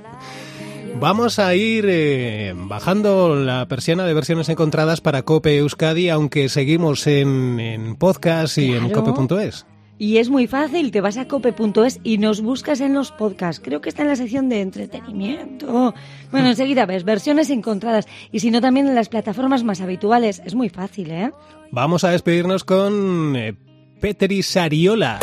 Vamos 0.99 1.39
a 1.39 1.53
ir 1.55 1.85
eh, 1.87 2.53
bajando 2.55 3.35
la 3.35 3.67
persiana 3.67 4.05
de 4.05 4.13
versiones 4.13 4.49
encontradas 4.49 5.01
para 5.01 5.23
Cope 5.23 5.57
Euskadi, 5.57 6.09
aunque 6.09 6.49
seguimos 6.49 7.05
en, 7.05 7.59
en 7.59 7.95
podcast 7.95 8.57
y 8.57 8.73
en 8.73 8.89
cope.es. 8.89 9.65
Y 9.97 10.17
es 10.17 10.29
muy 10.29 10.47
fácil, 10.47 10.91
te 10.91 11.01
vas 11.01 11.17
a 11.17 11.27
cope.es 11.27 11.99
y 12.03 12.17
nos 12.17 12.41
buscas 12.41 12.81
en 12.81 12.93
los 12.93 13.11
podcasts. 13.11 13.61
Creo 13.63 13.81
que 13.81 13.89
está 13.89 14.01
en 14.01 14.09
la 14.09 14.15
sección 14.15 14.49
de 14.49 14.61
entretenimiento. 14.61 15.93
Bueno, 16.31 16.49
enseguida 16.49 16.85
ves 16.85 17.03
versiones 17.03 17.49
encontradas. 17.49 18.05
Y 18.31 18.41
si 18.41 18.51
no, 18.51 18.59
también 18.59 18.87
en 18.87 18.95
las 18.95 19.09
plataformas 19.09 19.63
más 19.63 19.79
habituales. 19.79 20.41
Es 20.45 20.55
muy 20.55 20.69
fácil, 20.69 21.11
¿eh? 21.11 21.31
Vamos 21.71 22.03
a 22.03 22.09
despedirnos 22.09 22.63
con 22.63 23.35
eh, 23.35 23.55
Petteri 24.01 24.43
Sariola. 24.43 25.19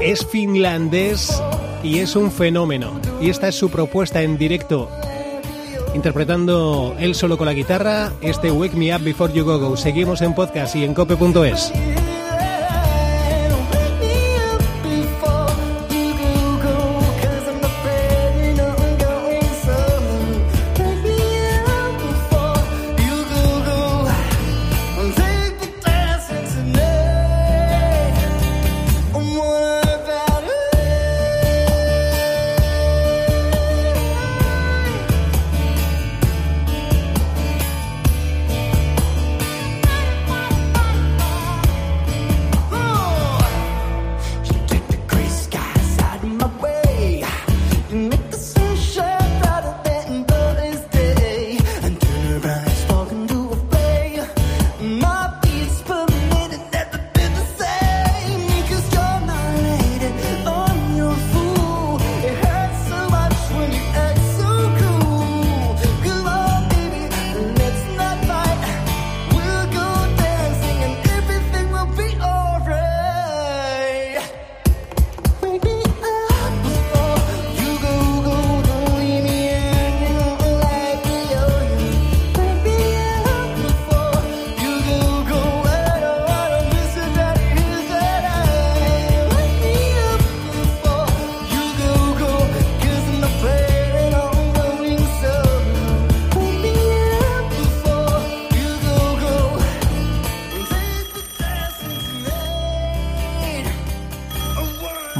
Es 0.00 0.24
finlandés 0.26 1.42
y 1.82 1.98
es 1.98 2.16
un 2.16 2.30
fenómeno. 2.30 3.00
Y 3.20 3.30
esta 3.30 3.48
es 3.48 3.54
su 3.54 3.70
propuesta 3.70 4.22
en 4.22 4.38
directo. 4.38 4.90
Interpretando 5.94 6.94
él 6.98 7.14
solo 7.14 7.38
con 7.38 7.46
la 7.46 7.54
guitarra, 7.54 8.12
este 8.20 8.50
Wake 8.50 8.76
Me 8.76 8.94
Up 8.94 9.02
Before 9.02 9.32
You 9.32 9.44
Go 9.44 9.58
Go. 9.58 9.76
Seguimos 9.76 10.22
en 10.22 10.34
podcast 10.34 10.76
y 10.76 10.84
en 10.84 10.94
cope.es. 10.94 11.72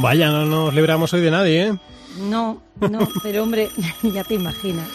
Vaya, 0.01 0.29
no 0.31 0.45
nos 0.45 0.73
libramos 0.73 1.13
hoy 1.13 1.21
de 1.21 1.31
nadie, 1.31 1.67
¿eh? 1.67 1.73
No, 2.21 2.61
no, 2.89 2.99
pero 3.23 3.43
hombre, 3.43 3.69
ya 4.03 4.23
te 4.23 4.35
imaginas. 4.35 4.87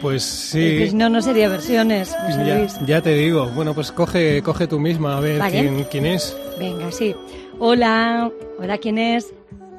Pues 0.00 0.22
sí. 0.22 0.88
si 0.88 0.94
no, 0.96 1.08
no 1.10 1.20
sería 1.20 1.48
versiones, 1.48 2.16
José 2.26 2.44
Ya, 2.46 2.58
Luis. 2.58 2.78
ya 2.86 3.02
te 3.02 3.14
digo. 3.14 3.46
Bueno, 3.48 3.74
pues 3.74 3.92
coge, 3.92 4.42
coge 4.42 4.66
tú 4.66 4.80
misma 4.80 5.16
a 5.16 5.20
ver 5.20 5.38
Vale. 5.38 5.52
quién, 5.60 5.84
quién 5.90 6.06
es. 6.06 6.36
Venga, 6.58 6.90
sí. 6.90 7.14
Hola, 7.58 8.30
hola, 8.58 8.78
¿quién 8.78 8.98
es? 8.98 9.32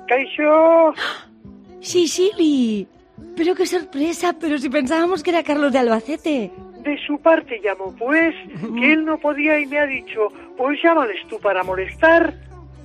Kaixo, 0.07 0.93
Sí. 1.81 2.87
Pero 3.35 3.55
qué 3.55 3.65
sorpresa, 3.65 4.33
pero 4.39 4.57
si 4.57 4.69
pensábamos 4.69 5.23
que 5.23 5.31
era 5.31 5.43
Carlos 5.43 5.73
de 5.73 5.79
Albacete. 5.79 6.51
de 6.83 6.97
su 7.07 7.17
parte 7.19 7.59
llamo 7.63 7.93
pues, 7.97 8.33
que 8.79 8.93
él 8.93 9.03
no 9.05 9.17
podía 9.17 9.59
y 9.59 9.65
me 9.65 9.79
ha 9.79 9.85
dicho, 9.85 10.27
pues 10.57 10.79
llámales 10.83 11.17
tú 11.29 11.39
para 11.39 11.63
molestar. 11.63 12.33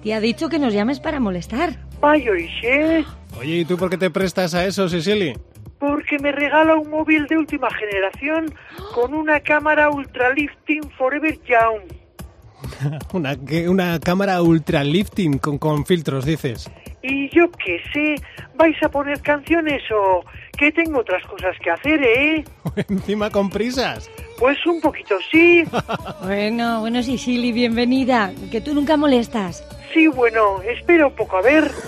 Te 0.03 0.15
ha 0.15 0.21
dicho 0.21 0.49
que 0.49 0.59
nos 0.59 0.73
llames 0.73 1.01
para 1.01 1.21
molestar. 1.21 1.77
Vaya, 2.01 2.31
Orixe, 2.31 3.05
Oye, 3.39 3.59
¿y 3.59 3.65
tú 3.65 3.77
por 3.77 3.91
qué 3.91 3.99
te 3.99 4.11
prestas 4.11 4.55
a 4.55 4.65
eso, 4.67 4.89
Cecily? 4.89 5.35
porque 5.79 6.19
me 6.19 6.31
regala 6.31 6.75
un 6.77 6.91
móvil 6.91 7.27
de 7.27 7.39
última 7.39 7.69
generación 7.71 8.55
con 8.95 9.15
una 9.15 9.41
cámara 9.41 9.89
ultra 9.89 10.29
lifting 10.35 10.83
forever 10.99 11.39
young. 11.45 11.81
Una, 13.15 13.35
que- 13.37 13.67
una 13.67 13.99
cámara 13.99 14.43
ultra 14.43 14.85
lifting 14.85 15.39
con, 15.39 15.57
con 15.57 15.87
filtros, 15.87 16.27
dices. 16.27 16.71
Y 17.03 17.31
yo 17.35 17.51
qué 17.53 17.81
sé, 17.95 18.17
¿vais 18.57 18.77
a 18.83 18.91
poner 18.91 19.23
canciones 19.23 19.81
o 19.91 20.23
que 20.59 20.71
tengo 20.71 21.01
otras 21.01 21.25
cosas 21.25 21.57
que 21.65 21.71
hacer, 21.71 22.03
eh? 22.03 22.45
Encima 22.91 23.31
con 23.31 23.49
prisas. 23.49 24.11
Pues 24.39 24.59
un 24.67 24.83
poquito 24.83 25.17
sí. 25.31 25.65
Bueno, 26.23 26.81
bueno, 26.81 27.03
sí, 27.03 27.17
Silly, 27.17 27.53
bienvenida. 27.53 28.33
Que 28.51 28.61
tú 28.61 28.75
nunca 28.75 28.99
molestas. 28.99 29.65
Sí, 29.93 30.07
bueno, 30.07 30.63
espera 30.63 31.07
un 31.09 31.15
poco 31.15 31.37
a 31.39 31.43
ver. 31.43 31.71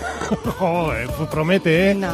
Pues 0.58 1.28
promete, 1.30 1.90
¿eh? 1.90 1.94
No. 1.94 2.12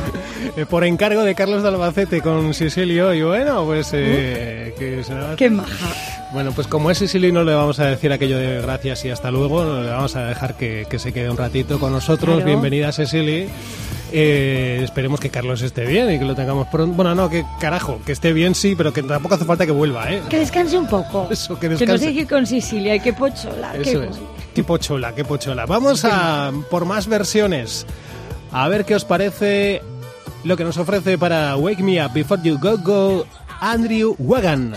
Eh, 0.56 0.66
Por 0.66 0.82
encargo 0.84 1.22
de 1.22 1.34
Carlos 1.34 1.62
de 1.62 1.68
Albacete 1.68 2.20
con 2.20 2.52
Cecily 2.54 2.98
hoy. 3.00 3.22
Bueno, 3.22 3.64
pues 3.64 3.90
eh, 3.92 4.74
que 4.78 5.04
se 5.04 5.14
va- 5.14 5.36
Qué 5.36 5.48
maja. 5.50 5.86
Bueno, 6.32 6.52
pues 6.52 6.66
como 6.66 6.90
es 6.90 6.98
Cecily 6.98 7.30
no 7.32 7.44
le 7.44 7.54
vamos 7.54 7.78
a 7.80 7.86
decir 7.86 8.12
aquello 8.12 8.38
de 8.38 8.60
gracias 8.60 9.04
y 9.04 9.10
hasta 9.10 9.30
luego, 9.30 9.64
le 9.82 9.90
vamos 9.90 10.16
a 10.16 10.26
dejar 10.26 10.54
que, 10.56 10.86
que 10.90 10.98
se 10.98 11.12
quede 11.12 11.30
un 11.30 11.36
ratito 11.36 11.78
con 11.78 11.92
nosotros. 11.92 12.36
Claro. 12.36 12.46
Bienvenida 12.46 12.90
Cecily. 12.92 13.48
Eh, 14.12 14.80
esperemos 14.82 15.20
que 15.20 15.28
Carlos 15.30 15.60
esté 15.62 15.84
bien 15.84 16.10
y 16.10 16.18
que 16.18 16.24
lo 16.24 16.34
tengamos 16.34 16.66
pronto. 16.68 16.94
Bueno, 16.96 17.14
no, 17.14 17.28
que 17.30 17.44
carajo, 17.60 18.00
que 18.04 18.12
esté 18.12 18.32
bien 18.32 18.54
sí, 18.54 18.74
pero 18.76 18.92
que 18.92 19.02
tampoco 19.02 19.34
hace 19.36 19.44
falta 19.44 19.66
que 19.66 19.72
vuelva, 19.72 20.10
¿eh? 20.12 20.22
Que 20.30 20.38
descanse 20.38 20.76
un 20.78 20.86
poco. 20.88 21.28
Eso, 21.30 21.54
que 21.54 21.60
Que 21.60 21.68
no 21.74 21.78
descanse. 21.78 22.04
sé 22.06 22.14
qué 22.14 22.26
con 22.26 22.46
Sicilia 22.46 22.94
y 22.96 23.00
qué 23.00 23.12
pochola. 23.12 23.72
qué 23.74 23.82
Eso 23.90 24.02
es. 24.02 24.18
Qué 24.58 24.64
pochola, 24.64 25.14
qué 25.14 25.24
pochola. 25.24 25.66
Vamos 25.66 26.04
a 26.04 26.50
por 26.68 26.84
más 26.84 27.06
versiones. 27.06 27.86
A 28.50 28.66
ver 28.66 28.84
qué 28.84 28.96
os 28.96 29.04
parece 29.04 29.80
lo 30.42 30.56
que 30.56 30.64
nos 30.64 30.76
ofrece 30.78 31.16
para 31.16 31.56
Wake 31.56 31.80
Me 31.80 32.04
Up 32.04 32.12
Before 32.12 32.42
You 32.42 32.58
Go 32.58 32.76
Go 32.78 33.24
Andrew 33.60 34.16
Wagan. 34.18 34.74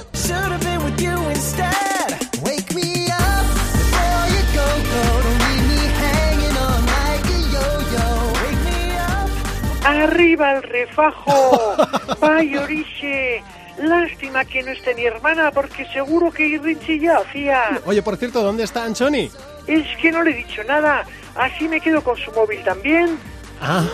¡Arriba 9.83 10.51
el 10.57 10.61
refajo! 10.61 11.75
¡Vaya, 12.21 12.61
Orixe! 12.61 13.43
Lástima 13.79 14.45
que 14.45 14.61
no 14.61 14.71
esté 14.71 14.93
mi 14.93 15.05
hermana, 15.05 15.51
porque 15.51 15.87
seguro 15.87 16.31
que 16.31 16.59
Richie 16.61 16.99
ya 16.99 17.17
hacía. 17.17 17.81
Oye, 17.85 18.03
por 18.03 18.15
cierto, 18.17 18.43
¿dónde 18.43 18.63
está 18.63 18.83
Anchoni? 18.83 19.31
Es 19.73 19.85
que 20.01 20.11
no 20.11 20.23
le 20.23 20.31
he 20.31 20.35
dicho 20.35 20.63
nada. 20.65 21.03
Así 21.35 21.67
me 21.67 21.79
quedo 21.79 22.03
con 22.03 22.17
su 22.17 22.31
móvil 22.31 22.61
también. 22.63 23.17
Ah, 23.61 23.85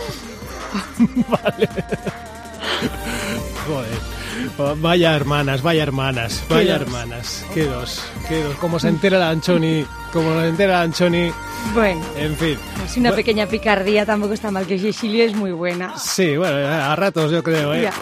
vale. 1.27 1.69
Joder. 3.67 4.17
Vaya 4.77 5.15
hermanas, 5.15 5.61
vaya 5.63 5.83
hermanas, 5.83 6.43
vaya 6.47 6.75
hermanas. 6.75 7.43
Qué 7.53 7.63
dos, 7.65 8.03
qué 8.29 8.43
dos. 8.43 8.55
Como 8.57 8.79
se 8.79 8.87
entera 8.89 9.17
la 9.17 9.29
Anchoni, 9.29 9.83
como 10.13 10.39
se 10.39 10.47
entera 10.47 10.73
la 10.73 10.81
Anchoni, 10.83 11.31
Bueno, 11.73 12.01
en 12.15 12.35
fin. 12.35 12.57
es 12.85 12.97
una 12.97 13.11
pequeña 13.13 13.47
picardía, 13.47 14.05
tampoco 14.05 14.33
está 14.33 14.51
mal, 14.51 14.67
que 14.67 14.77
Sicilia 14.77 15.25
es 15.25 15.35
muy 15.35 15.51
buena. 15.51 15.97
Sí, 15.97 16.37
bueno, 16.37 16.55
a 16.67 16.95
ratos 16.95 17.31
yo 17.31 17.41
creo, 17.43 17.73
¿eh? 17.73 17.81
Ya. 17.83 17.93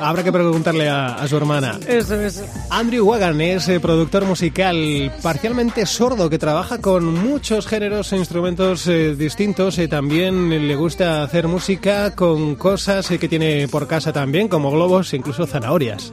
Habrá 0.00 0.22
que 0.22 0.32
preguntarle 0.32 0.88
a, 0.88 1.14
a 1.14 1.28
su 1.28 1.36
hermana. 1.36 1.78
Eso, 1.86 2.20
eso. 2.20 2.44
Andrew 2.70 3.06
Wagan 3.06 3.40
es 3.40 3.68
eh, 3.68 3.80
productor 3.80 4.24
musical 4.24 5.12
parcialmente 5.22 5.86
sordo 5.86 6.30
que 6.30 6.38
trabaja 6.38 6.78
con 6.78 7.04
muchos 7.14 7.66
géneros 7.66 8.12
e 8.12 8.16
instrumentos 8.16 8.86
eh, 8.86 9.14
distintos. 9.16 9.78
y 9.78 9.88
también 9.88 10.68
le 10.68 10.76
gusta 10.76 11.22
hacer 11.22 11.48
música 11.48 12.14
con 12.14 12.54
cosas 12.54 13.10
eh, 13.10 13.18
que 13.18 13.28
tiene 13.28 13.68
por 13.68 13.86
casa 13.86 14.12
también, 14.12 14.48
como 14.48 14.70
globos 14.70 15.12
e 15.12 15.16
incluso 15.16 15.46
zanahorias. 15.46 16.12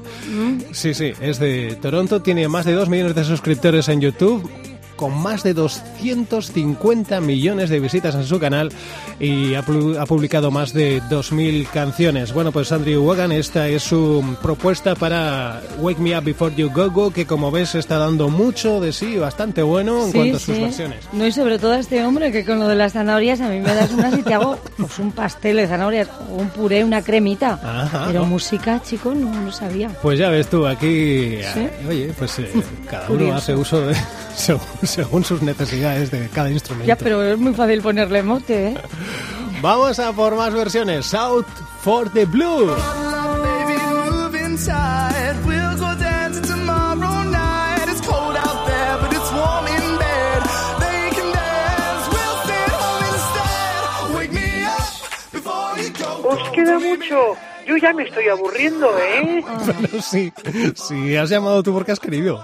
Sí, 0.72 0.94
sí, 0.94 1.12
es 1.22 1.40
de 1.40 1.78
Toronto, 1.82 2.22
tiene 2.22 2.48
más 2.48 2.66
de 2.66 2.74
2 2.74 2.90
millones 2.90 3.16
de 3.16 3.24
suscriptores 3.24 3.88
en 3.90 4.02
YouTube 4.02 4.50
con 4.96 5.18
más 5.18 5.44
de 5.44 5.54
250 5.54 7.22
millones 7.22 7.70
de 7.70 7.80
visitas 7.80 8.16
en 8.16 8.24
su 8.26 8.40
canal 8.40 8.72
y 9.20 9.54
ha, 9.56 9.60
ha 9.60 10.06
publicado 10.06 10.52
más 10.52 10.74
de 10.74 11.02
2.000 11.04 11.68
canciones. 11.70 12.34
Bueno, 12.34 12.52
pues 12.52 12.72
Andrew 12.72 13.04
Wagan, 13.04 13.32
esta 13.32 13.68
es 13.68 13.84
su 13.84 14.24
propuesta 14.42 14.96
para 14.96 15.62
Wake 15.80 16.00
Me 16.00 16.18
Up 16.18 16.24
Before 16.24 16.54
You 16.56 16.70
Go 16.72 16.90
Go, 16.92 17.12
que 17.12 17.26
como 17.26 17.52
ves 17.52 17.76
está 17.76 17.98
dando 17.98 18.30
mucho 18.30 18.80
de 18.80 18.92
sí, 18.94 19.18
bastante 19.18 19.62
bueno 19.62 20.06
en 20.06 20.12
Sí, 20.12 20.18
cuanto 20.18 20.38
a 20.38 20.40
sus 20.40 20.56
sí. 20.56 20.62
versiones. 20.62 21.06
No, 21.14 21.26
y 21.26 21.32
sobre 21.32 21.60
todo 21.60 21.74
a 21.74 21.80
este 21.80 22.04
hombre 22.06 22.32
que 22.32 22.46
con 22.46 22.60
lo 22.60 22.68
de 22.68 22.76
las 22.76 22.94
zanahorias 22.94 23.42
a 23.42 23.50
mí 23.50 23.60
me 23.60 23.74
das 23.74 23.92
unas 23.92 24.18
y 24.18 24.24
te 24.24 24.34
hago 24.34 24.58
pues 24.78 25.00
un 25.00 25.12
pastel 25.12 25.58
de 25.58 25.68
zanahorias 25.68 26.08
un 26.30 26.50
puré, 26.50 26.84
una 26.84 27.02
cremita. 27.02 27.60
Ajá. 27.64 28.06
Pero 28.08 28.26
música, 28.26 28.82
chico, 28.84 29.14
no 29.14 29.42
lo 29.42 29.52
sabía. 29.52 29.90
Pues 30.02 30.20
ya 30.20 30.30
ves 30.30 30.48
tú, 30.50 30.66
aquí, 30.68 30.86
Sí. 31.54 31.60
eh, 31.60 31.72
oye, 31.88 32.14
pues 32.18 32.40
eh, 32.40 32.50
cada 32.90 33.10
uno 33.10 33.34
hace 33.36 33.54
uso 33.56 33.82
de, 33.82 33.96
según, 34.90 35.24
sus 35.24 35.42
necesidades 35.42 36.12
de 36.12 36.30
cada 36.30 36.50
instrumento. 36.50 36.88
Ya, 36.88 36.98
pero 36.98 37.24
es 37.24 37.38
muy 37.38 37.54
fácil 37.54 37.82
ponerle 37.82 38.24
mote, 38.24 38.70
¿eh? 38.70 38.78
Vamos 39.62 40.00
a 40.00 40.12
por 40.14 40.36
más 40.36 40.54
versiones. 40.54 41.06
South 41.06 41.46
for 41.82 42.10
the 42.12 42.26
Blue. 42.26 42.68
Baby, 42.68 43.78
move 43.90 44.36
inside. 44.36 45.36
We'll 45.46 45.78
go 45.78 45.96
dancing 45.96 46.44
tomorrow 46.44 47.24
night. 47.24 47.88
It's 47.88 48.02
cold 48.02 48.36
out 48.36 48.68
there, 48.68 48.98
but 49.02 49.14
it's 49.14 49.32
warm 49.32 49.66
in 49.68 49.98
bed. 49.98 50.42
They 50.80 51.10
can 51.16 51.32
dance. 51.34 52.08
We'll 52.12 52.38
stay 52.44 52.64
at 52.64 52.76
home 52.78 53.04
instead. 53.14 54.16
Wake 54.18 54.34
me 54.34 54.66
up 54.66 55.32
before 55.32 55.78
you 55.82 55.90
go. 55.98 56.30
Os 56.30 56.50
queda 56.50 56.80
mucho. 56.80 57.38
Yo 57.66 57.78
ya 57.78 57.94
me 57.94 58.04
estoy 58.04 58.28
aburriendo, 58.28 58.96
¿eh? 59.00 59.44
Pero 59.66 60.02
sí, 60.02 60.32
sí, 60.76 61.16
has 61.16 61.30
llamado 61.30 61.64
tú 61.64 61.74
porque 61.74 61.92
has 61.92 62.00
querido. 62.00 62.44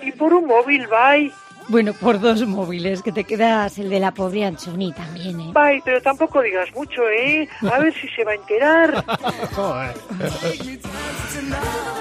Y 0.00 0.12
por 0.12 0.32
un 0.32 0.46
móvil, 0.46 0.86
bye. 0.86 1.32
Bueno, 1.68 1.92
por 1.92 2.18
dos 2.18 2.46
móviles, 2.46 3.02
que 3.02 3.12
te 3.12 3.24
quedas 3.24 3.78
el 3.78 3.90
de 3.90 4.00
la 4.00 4.12
pobre 4.12 4.44
Anchoni 4.46 4.90
también, 4.94 5.38
¿eh? 5.38 5.50
Bye, 5.52 5.82
pero 5.84 6.00
tampoco 6.00 6.40
digas 6.40 6.68
mucho, 6.74 7.02
¿eh? 7.10 7.46
A 7.70 7.78
ver 7.78 7.92
si 7.92 8.08
se 8.08 8.24
va 8.24 8.32
a 8.32 8.34
enterar. 8.36 9.04
Joder. 9.54 9.94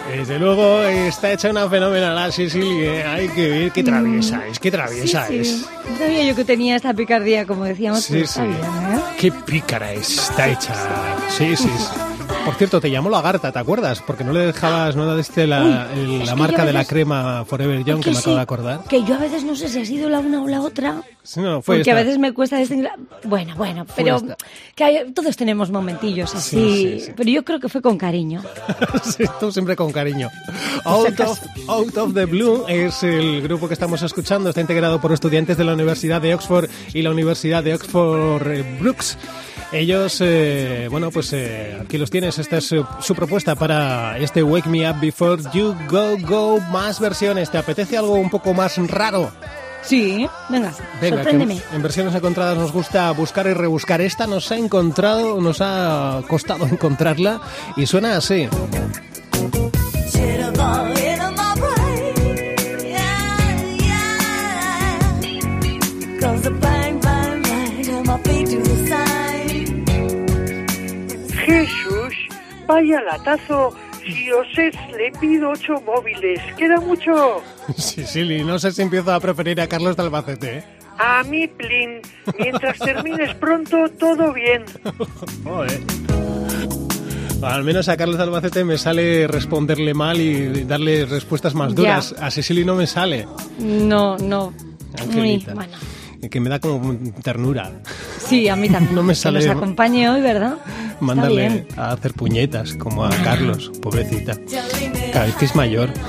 Desde 0.10 0.40
luego 0.40 0.82
está 0.84 1.34
hecha 1.34 1.50
una 1.50 1.70
fenomenal 1.70 2.32
Cecily, 2.32 2.86
¿eh? 2.86 3.04
Hay 3.04 3.28
que 3.28 3.50
ver 3.50 3.72
qué 3.72 3.84
traviesa 3.84 4.48
es, 4.48 4.58
qué 4.58 4.72
traviesa 4.72 5.28
Sí, 5.28 5.40
es. 5.40 5.48
sí. 5.60 5.66
No 5.92 5.98
sabía 5.98 6.24
yo 6.24 6.36
que 6.36 6.46
tenía 6.46 6.76
esta 6.78 6.94
picardía, 6.94 7.46
como 7.46 7.66
decíamos. 7.66 8.04
Sí, 8.06 8.26
sí. 8.26 8.42
bien, 8.42 8.54
¿eh? 8.56 9.02
Qué 9.20 9.32
pícara 9.32 9.92
es, 9.92 10.10
está 10.30 10.48
hecha. 10.48 10.74
Sí, 11.30 11.56
sí, 11.58 11.68
sí. 11.78 11.90
Por 12.48 12.56
cierto, 12.56 12.82
te 12.82 12.90
llamó 12.90 13.10
Lagarta, 13.10 13.52
¿te 13.52 13.60
acuerdas? 13.60 14.02
Porque 14.06 14.24
no 14.24 14.34
le 14.34 14.40
dejabas, 14.48 14.96
no 14.96 15.10
le 15.10 15.18
diste 15.18 15.46
la, 15.46 15.64
Uy, 15.94 16.00
el- 16.02 16.22
es 16.22 16.28
la 16.28 16.34
que 16.34 16.40
marca 16.40 16.66
de 16.66 16.74
la 16.74 16.86
crema 16.86 17.46
Forever 17.46 17.84
Young, 17.84 18.02
que 18.04 18.10
me 18.10 18.16
sí, 18.16 18.22
acabo 18.22 18.36
de 18.38 18.42
acordar. 18.42 18.84
Que 18.90 19.04
yo 19.04 19.16
a 19.16 19.20
veces 19.20 19.44
no 19.44 19.56
sé 19.56 19.68
si 19.70 19.80
ha 19.82 19.86
sido 19.86 20.10
la 20.10 20.20
una 20.20 20.42
o 20.42 20.48
la 20.48 20.62
otra. 20.62 21.02
Sí, 21.24 21.42
no, 21.42 21.62
fue 21.62 21.78
porque 21.78 21.92
a 21.92 21.96
veces 21.96 22.18
me 22.20 22.34
cuesta 22.34 22.58
distinguir. 22.58 22.90
Bueno, 23.26 23.54
bueno, 23.58 23.86
pero 23.96 24.22
que 24.76 24.84
hay- 24.84 25.12
todos 25.14 25.36
tenemos 25.36 25.70
momentillos 25.72 26.34
así. 26.34 26.56
Sí, 26.56 27.00
sí, 27.00 27.06
sí. 27.08 27.12
Pero 27.18 27.30
yo 27.30 27.44
creo 27.44 27.60
que 27.60 27.68
fue 27.70 27.82
con 27.82 27.98
cariño. 27.98 28.42
Sí, 29.04 29.24
tú 29.40 29.52
siempre 29.52 29.76
con 29.76 29.92
cariño. 29.92 30.30
Out 30.86 31.20
of, 31.20 31.40
Out 31.68 31.98
of 31.98 32.14
the 32.14 32.26
Blue 32.26 32.64
es 32.68 33.04
el 33.04 33.42
grupo 33.42 33.68
que 33.68 33.74
estamos 33.74 34.02
escuchando. 34.02 34.50
Está 34.50 34.62
integrado 34.62 35.00
por 35.02 35.12
estudiantes 35.12 35.58
de 35.58 35.64
la 35.64 35.74
Universidad 35.74 36.22
de 36.22 36.34
Oxford 36.34 36.70
y 36.94 37.02
la 37.02 37.12
Universidad 37.12 37.64
de 37.64 37.74
Oxford 37.76 38.48
eh, 38.48 38.78
Brooks. 38.80 39.18
Ellos, 39.72 40.20
eh, 40.22 40.88
bueno, 40.90 41.12
pues 41.12 41.34
eh, 41.34 41.78
aquí 41.82 41.98
los 41.98 42.10
tienes. 42.10 42.38
Esta 42.40 42.58
es 42.58 42.68
su, 42.68 42.86
su 43.02 43.16
propuesta 43.16 43.56
para 43.56 44.18
este 44.18 44.42
Wake 44.42 44.70
Me 44.70 44.90
Up 44.90 45.00
Before 45.02 45.42
You 45.54 45.76
Go 45.90 46.18
Go. 46.22 46.60
Más 46.72 47.00
versiones. 47.00 47.52
¿Te 47.52 47.58
apetece 47.58 47.98
algo 47.98 48.14
un 48.14 48.30
poco 48.30 48.54
más 48.54 48.78
raro? 48.90 49.32
Sí, 49.84 50.28
venga, 50.50 50.74
Venga, 51.02 51.18
sorpréndeme. 51.18 51.62
en 51.74 51.82
versiones 51.82 52.14
encontradas 52.14 52.58
nos 52.58 52.74
gusta 52.74 53.10
buscar 53.12 53.48
y 53.48 53.54
rebuscar. 53.54 54.02
Esta 54.02 54.28
nos 54.28 54.52
ha 54.52 54.58
encontrado, 54.58 55.40
nos 55.40 55.60
ha 55.62 56.22
costado 56.28 56.66
encontrarla 56.72 57.40
y 57.78 57.86
suena 57.86 58.18
así. 58.18 58.50
Vaya 72.78 73.02
latazo. 73.02 73.74
Si 74.06 74.32
os 74.32 74.48
es, 74.56 74.76
le 74.96 75.12
pido 75.20 75.50
ocho 75.50 75.74
móviles. 75.84 76.40
¿Queda 76.58 76.80
mucho? 76.80 77.42
Sí, 77.76 78.06
Silly, 78.06 78.44
no 78.44 78.60
sé 78.60 78.72
si 78.72 78.84
empiezo 78.84 79.12
a 79.12 79.20
preferir 79.20 79.60
a 79.60 79.68
Carlos 79.68 79.98
de 79.98 80.04
Albacete, 80.04 80.58
¿eh? 80.60 80.64
A 81.00 81.24
mí, 81.24 81.48
Plin. 81.48 82.00
Mientras 82.40 82.78
termines 82.78 83.34
pronto, 83.36 83.78
todo 84.00 84.32
bien. 84.32 84.64
Joder. 85.44 85.80
Al 87.42 87.64
menos 87.64 87.90
a 87.90 87.98
Carlos 87.98 88.18
de 88.18 88.24
Albacete 88.24 88.64
me 88.64 88.78
sale 88.78 89.28
responderle 89.28 89.94
mal 89.96 90.22
y 90.22 90.64
darle 90.66 91.06
respuestas 91.08 91.56
más 91.56 91.74
duras. 91.74 92.14
A 92.20 92.30
Cecily 92.30 92.64
no 92.64 92.76
me 92.76 92.86
sale. 92.88 93.28
No, 93.60 94.18
no. 94.20 94.52
Muy, 94.52 95.02
Angelita. 95.02 95.54
bueno. 95.56 95.74
Que 96.30 96.40
me 96.40 96.50
da 96.50 96.60
como 96.60 96.96
ternura 97.24 97.72
Sí, 98.18 98.48
a 98.50 98.56
mí 98.56 98.70
también. 98.70 98.96
No 98.96 99.04
me 99.04 99.14
Que 99.14 99.16
sale- 99.16 99.40
nos 99.46 99.56
acompañe 99.56 100.10
hoy, 100.10 100.22
¿verdad? 100.22 100.58
Bien. 101.30 101.68
a 101.78 101.92
hacer 101.92 102.14
puñetas 102.14 102.74
como 102.74 103.06
a 103.06 103.10
Carlos, 103.24 103.72
pobrecita. 103.82 104.36
Cada 105.14 105.26
vez 105.26 105.36
que 105.36 105.46
es 105.46 105.56
mayor. 105.56 105.90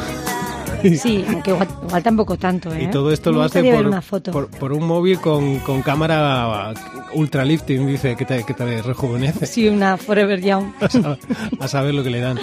Sí, 0.97 1.25
aunque 1.29 1.51
igual, 1.51 1.67
igual 1.89 2.03
tampoco 2.05 2.37
tanto, 2.39 2.73
¿eh? 2.73 2.85
Y 2.85 2.87
todo 2.93 3.11
esto 3.11 3.31
Me 3.33 3.39
lo 3.39 3.43
hace 3.43 3.65
por, 3.65 4.31
por, 4.31 4.47
por 4.47 4.73
un 4.73 4.87
móvil 4.87 5.19
con, 5.19 5.59
con 5.59 5.83
cámara 5.83 6.73
ultralifting, 7.15 7.85
dice, 7.85 8.15
que 8.15 8.25
te, 8.25 8.45
que 8.45 8.55
te 8.55 8.81
rejuvenece. 8.83 9.47
Sí, 9.47 9.67
una 9.69 9.97
Forever 9.97 10.41
Young. 10.41 10.67
a, 10.81 10.89
sa- 10.89 11.19
a 11.59 11.67
saber 11.67 11.95
lo 11.95 12.05
que 12.05 12.11
le 12.11 12.21
dan. 12.21 12.39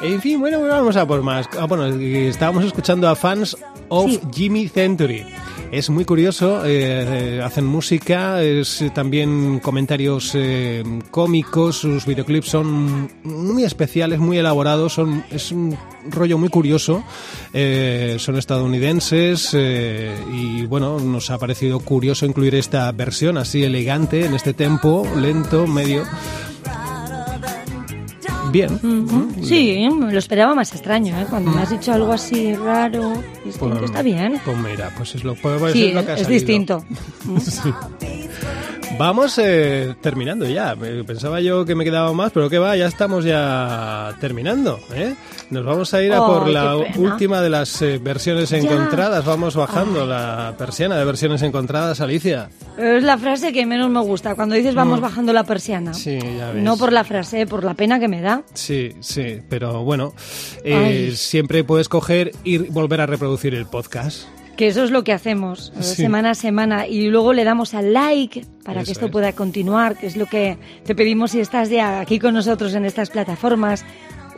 En 0.00 0.22
fin, 0.22 0.40
bueno, 0.40 0.58
vamos 0.62 0.96
a 0.96 1.06
por 1.06 1.22
más. 1.22 1.46
Ah, 1.60 1.66
bueno, 1.66 1.84
estábamos 1.86 2.64
escuchando 2.64 3.10
a 3.10 3.14
fans 3.14 3.54
of 3.88 4.10
Sí. 4.10 4.20
Jimmy 4.32 4.66
Century. 4.68 5.26
Es 5.70 5.90
muy 5.90 6.04
curioso, 6.04 6.64
eh, 6.64 7.36
eh, 7.36 7.42
hacen 7.42 7.64
música, 7.66 8.42
es 8.42 8.84
también 8.94 9.58
comentarios 9.58 10.32
eh, 10.34 10.84
cómicos, 11.10 11.78
sus 11.78 12.06
videoclips 12.06 12.48
son 12.48 13.10
muy 13.24 13.64
especiales, 13.64 14.20
muy 14.20 14.38
elaborados, 14.38 14.92
son, 14.94 15.24
es 15.30 15.50
un 15.50 15.76
rollo 16.10 16.38
muy 16.38 16.48
curioso, 16.48 17.02
son 17.52 18.36
estadounidenses 18.36 19.54
y 19.54 20.66
bueno, 20.66 21.00
nos 21.00 21.30
ha 21.30 21.38
parecido 21.38 21.80
curioso 21.80 22.26
incluir 22.26 22.54
esta 22.54 22.90
versión 22.92 23.36
así 23.38 23.64
elegante, 23.64 24.26
en 24.26 24.34
este 24.34 24.54
tempo, 24.54 25.06
lento, 25.16 25.66
medio. 25.66 26.04
Bien. 28.54 28.72
Ujú. 28.72 29.44
Sí, 29.44 29.86
me 29.92 30.12
lo 30.12 30.18
esperaba 30.20 30.54
más 30.54 30.72
extraño, 30.72 31.18
¿eh? 31.20 31.26
Cuando 31.28 31.50
me 31.50 31.60
has 31.62 31.70
dicho 31.70 31.92
algo 31.92 32.12
así 32.12 32.54
raro, 32.54 33.12
distinto, 33.44 33.68
Pues- 33.78 33.82
está 33.90 34.00
bien. 34.02 34.40
Pues 34.44 34.56
mira, 34.56 34.90
pues 34.96 35.14
es 35.16 35.24
lo, 35.24 35.34
pues 35.34 35.72
Sí, 35.72 35.86
es 35.88 35.94
lo 35.94 36.04
que 36.06 36.12
ha 36.12 36.14
es 36.14 36.22
salido. 36.22 36.38
distinto. 36.40 36.84
Sí. 37.40 37.72
Vamos 38.96 39.38
eh, 39.38 39.94
terminando 40.00 40.46
ya. 40.48 40.76
Eh, 40.82 41.02
Pensaba 41.06 41.40
yo 41.40 41.64
que 41.64 41.74
me 41.74 41.84
quedaba 41.84 42.12
más, 42.12 42.30
pero 42.32 42.48
que 42.48 42.58
va, 42.58 42.76
ya 42.76 42.86
estamos 42.86 43.24
ya 43.24 44.14
terminando. 44.20 44.78
¿eh? 44.94 45.14
Nos 45.50 45.64
vamos 45.64 45.92
a 45.94 46.02
ir 46.02 46.12
a 46.12 46.22
Oh, 46.22 46.38
por 46.40 46.48
la 46.48 46.76
última 46.76 47.40
de 47.40 47.50
las 47.50 47.82
eh, 47.82 47.98
versiones 47.98 48.50
Ya. 48.50 48.58
encontradas. 48.58 49.24
Vamos 49.24 49.56
bajando 49.56 50.06
la 50.06 50.54
persiana 50.56 50.96
de 50.96 51.04
versiones 51.04 51.42
encontradas, 51.42 52.00
Alicia. 52.00 52.50
Es 52.78 53.02
la 53.02 53.18
frase 53.18 53.52
que 53.52 53.66
menos 53.66 53.90
me 53.90 54.00
gusta, 54.00 54.34
cuando 54.36 54.54
dices 54.54 54.74
vamos 54.74 55.00
bajando 55.00 55.32
la 55.32 55.44
persiana. 55.44 55.90
Mm. 55.90 55.94
Sí, 55.94 56.18
ya 56.38 56.52
ves. 56.52 56.62
No 56.62 56.76
por 56.76 56.92
la 56.92 57.02
frase, 57.04 57.46
por 57.46 57.64
la 57.64 57.74
pena 57.74 57.98
que 57.98 58.06
me 58.08 58.20
da. 58.20 58.42
Sí, 58.54 58.92
sí, 59.00 59.40
pero 59.48 59.82
bueno, 59.82 60.14
eh, 60.64 61.12
siempre 61.16 61.64
puedes 61.64 61.88
coger 61.88 62.32
y 62.44 62.58
volver 62.58 63.00
a 63.00 63.06
reproducir 63.06 63.54
el 63.54 63.66
podcast. 63.66 64.28
Que 64.56 64.68
eso 64.68 64.84
es 64.84 64.90
lo 64.92 65.02
que 65.02 65.12
hacemos 65.12 65.72
Sí. 65.80 65.96
semana 65.96 66.30
a 66.30 66.34
semana 66.34 66.86
y 66.86 67.08
luego 67.08 67.32
le 67.32 67.42
damos 67.44 67.74
al 67.74 67.92
like 67.92 68.46
para 68.64 68.80
Eso 68.80 68.86
que 68.86 68.92
esto 68.92 69.06
es. 69.06 69.10
pueda 69.12 69.32
continuar, 69.32 69.96
que 69.96 70.06
es 70.06 70.16
lo 70.16 70.26
que 70.26 70.58
te 70.84 70.94
pedimos 70.94 71.32
si 71.32 71.40
estás 71.40 71.70
ya 71.70 72.00
aquí 72.00 72.18
con 72.20 72.34
nosotros 72.34 72.72
en 72.74 72.84
estas 72.84 73.10
plataformas 73.10 73.84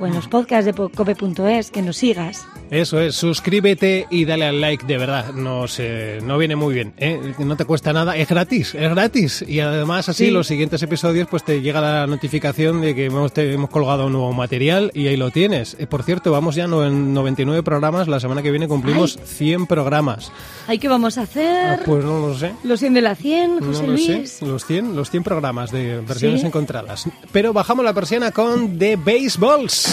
o 0.01 0.07
en 0.07 0.15
los 0.15 0.29
podcasts 0.29 0.65
de 0.67 0.73
cope.es, 0.73 1.71
que 1.71 1.83
nos 1.83 1.97
sigas. 1.97 2.47
Eso 2.71 3.01
es, 3.01 3.15
suscríbete 3.15 4.07
y 4.11 4.25
dale 4.25 4.45
al 4.47 4.61
like, 4.61 4.85
de 4.87 4.99
verdad, 4.99 5.33
no 5.33 5.69
sé, 5.69 6.19
no 6.23 6.37
viene 6.37 6.57
muy 6.57 6.75
bien, 6.75 6.95
¿eh? 6.97 7.33
no 7.39 7.57
te 7.57 7.65
cuesta 7.65 7.93
nada, 7.93 8.17
es 8.17 8.29
gratis, 8.29 8.75
es 8.75 8.91
gratis 8.91 9.45
y 9.47 9.61
además 9.61 10.09
así 10.09 10.27
Sí. 10.27 10.31
los 10.33 10.49
siguientes 10.49 10.83
episodios 10.83 11.29
pues 11.31 11.45
te 11.45 11.61
llega 11.63 11.81
la 11.81 12.07
notificación 12.09 12.81
de 12.81 12.95
que 12.97 13.05
hemos, 13.07 13.33
te- 13.33 13.53
hemos 13.53 13.71
colgado 13.71 14.07
un 14.07 14.13
nuevo 14.13 14.33
material 14.33 14.91
y 14.95 15.07
ahí 15.07 15.17
lo 15.17 15.31
tienes. 15.31 15.77
Eh, 15.79 15.87
por 15.87 16.03
cierto, 16.03 16.33
vamos 16.33 16.57
ya 16.57 16.67
no 16.67 16.85
en 16.85 17.15
99 17.15 17.63
programas, 17.63 18.09
la 18.09 18.19
semana 18.19 18.43
que 18.43 18.51
viene 18.51 18.67
cumplimos 18.67 19.17
100 19.25 19.67
programas. 19.67 20.33
Ay, 20.67 20.79
¿qué 20.81 20.89
vamos 20.89 21.17
a 21.19 21.21
Ah, 21.21 21.25
hacer? 21.25 21.81
pues 21.87 22.05
no 22.05 22.19
lo 22.27 22.37
sé. 22.37 22.53
Los 22.65 22.81
100 22.81 22.95
de 22.95 23.01
la 23.03 23.15
100, 23.15 23.61
No 23.61 23.67
José 23.67 23.83
lo 23.87 23.93
Luis. 23.93 24.31
sé, 24.31 24.45
los 24.47 24.65
100, 24.67 24.97
los 24.97 25.11
100 25.11 25.23
programas 25.23 25.71
de 25.71 26.01
versiones 26.01 26.41
Sí. 26.41 26.47
encontradas. 26.49 27.05
Pero 27.31 27.53
bajamos 27.53 27.85
la 27.85 27.93
persiana 27.95 28.33
con 28.33 28.77
The 28.79 28.97
Baseballs. 28.97 29.86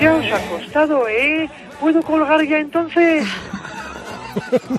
Ya 0.00 0.14
os 0.16 0.32
ha 0.32 0.48
costado, 0.48 1.06
¿eh? 1.08 1.48
¿Puedo 1.80 2.02
colgar 2.02 2.44
ya 2.44 2.58
entonces? 2.58 3.26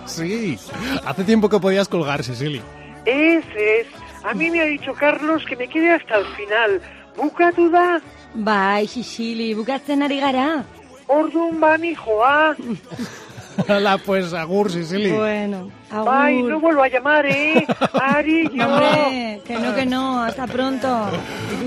Sí, 0.06 0.58
hace 1.06 1.24
tiempo 1.24 1.48
que 1.48 1.60
podías 1.60 1.88
colgar, 1.88 2.24
Cecily. 2.24 2.62
Ese 3.06 3.82
es. 3.82 3.88
A 4.24 4.34
mí 4.34 4.50
me 4.50 4.62
ha 4.62 4.66
dicho 4.66 4.94
Carlos 4.94 5.44
que 5.46 5.56
me 5.56 5.68
quede 5.68 5.92
hasta 5.92 6.18
el 6.18 6.26
final. 6.36 6.82
Bukatu 7.18 7.70
da, 7.70 8.02
Bai, 8.34 8.88
Sicily, 8.88 9.54
bukatzen 9.54 10.02
ari 10.02 10.20
gara. 10.20 10.64
orduan 11.08 11.60
bani 11.60 11.94
joa. 11.96 12.56
Hola, 13.70 14.00
pues 14.00 14.34
agur, 14.34 14.72
Cecily. 14.72 15.12
Bueno, 15.12 15.70
agur. 15.92 16.10
Ay, 16.12 16.42
no 16.42 16.60
vuelvo 16.60 16.82
a 16.82 16.88
llamar, 16.88 17.26
¿eh? 17.28 17.68
Ari, 17.94 18.50
yo. 18.52 18.66
Hombre, 18.66 19.42
que 19.46 19.60
no, 19.60 19.76
que 19.76 19.86
no, 19.86 20.24
hasta 20.24 20.48
pronto. 20.48 20.88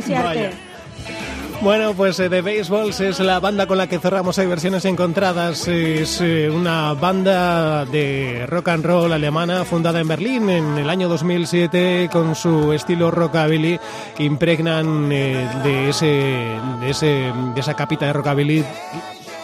Vaya. 0.09 0.51
Bueno, 1.63 1.95
pues 1.95 2.21
eh, 2.21 2.29
The 2.29 2.43
Baseballs 2.43 3.01
es 3.01 3.19
la 3.19 3.41
banda 3.41 3.67
con 3.67 3.79
la 3.79 3.89
que 3.89 3.99
cerramos 3.99 4.39
Hay 4.39 4.47
Versiones 4.47 4.85
Encontradas. 4.85 5.67
Es 5.67 6.21
eh, 6.21 6.51
una 6.51 6.93
banda 6.93 7.85
de 7.87 8.47
rock 8.47 8.69
and 8.69 8.85
roll 8.85 9.13
alemana 9.13 9.65
fundada 9.65 10.01
en 10.01 10.07
Berlín 10.07 10.51
en 10.51 10.79
el 10.79 10.89
año 10.89 11.09
2007 11.09 12.09
con 12.13 12.35
su 12.35 12.73
estilo 12.73 13.11
rockabilly 13.11 13.81
que 14.17 14.25
impregnan 14.25 15.11
eh, 15.11 15.49
de, 15.65 15.89
ese, 15.89 16.07
de, 16.07 16.91
ese, 16.91 17.33
de 17.55 17.61
esa 17.61 17.75
capita 17.75 18.07
de 18.07 18.13
rockabilly 18.13 18.65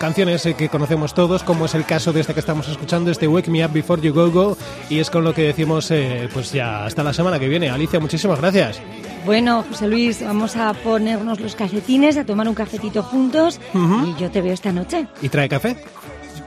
canciones 0.03 0.45
eh, 0.47 0.55
que 0.55 0.69
conocemos 0.69 1.15
todos, 1.15 1.45
como 1.45 1.67
es 1.67 1.77
el 1.77 1.85
caso 1.85 2.13
de 2.13 2.21
este 2.23 2.35
que 2.35 2.41
estamos 2.41 2.67
escuchando, 2.67 3.13
este 3.13 3.29
Wake 3.29 3.49
Me 3.53 3.65
Up 3.65 3.71
Before 3.73 4.03
You 4.03 4.13
Go 4.13 4.31
Go, 4.33 4.57
y 4.91 4.99
es 4.99 5.09
con 5.11 5.23
lo 5.23 5.33
que 5.33 5.43
decimos, 5.43 5.93
eh, 5.93 6.29
pues 6.35 6.51
ya 6.53 6.85
hasta 6.85 7.05
la 7.05 7.13
semana 7.13 7.39
que 7.39 7.47
viene. 7.47 7.71
Alicia, 7.71 8.01
muchísimas 8.01 8.41
gracias. 8.41 8.81
Bueno, 9.25 9.65
José 9.69 9.87
Luis, 9.87 10.21
vamos 10.21 10.57
a 10.57 10.73
ponernos 10.75 11.39
los 11.39 11.55
calcetines, 11.55 12.17
a 12.17 12.25
tomar 12.25 12.49
un 12.49 12.55
cafetito 12.55 13.05
juntos 13.05 13.61
y 13.75 14.21
yo 14.21 14.29
te 14.29 14.41
veo 14.43 14.53
esta 14.53 14.73
noche. 14.73 15.07
¿Y 15.23 15.29
trae 15.29 15.49
café? 15.49 15.77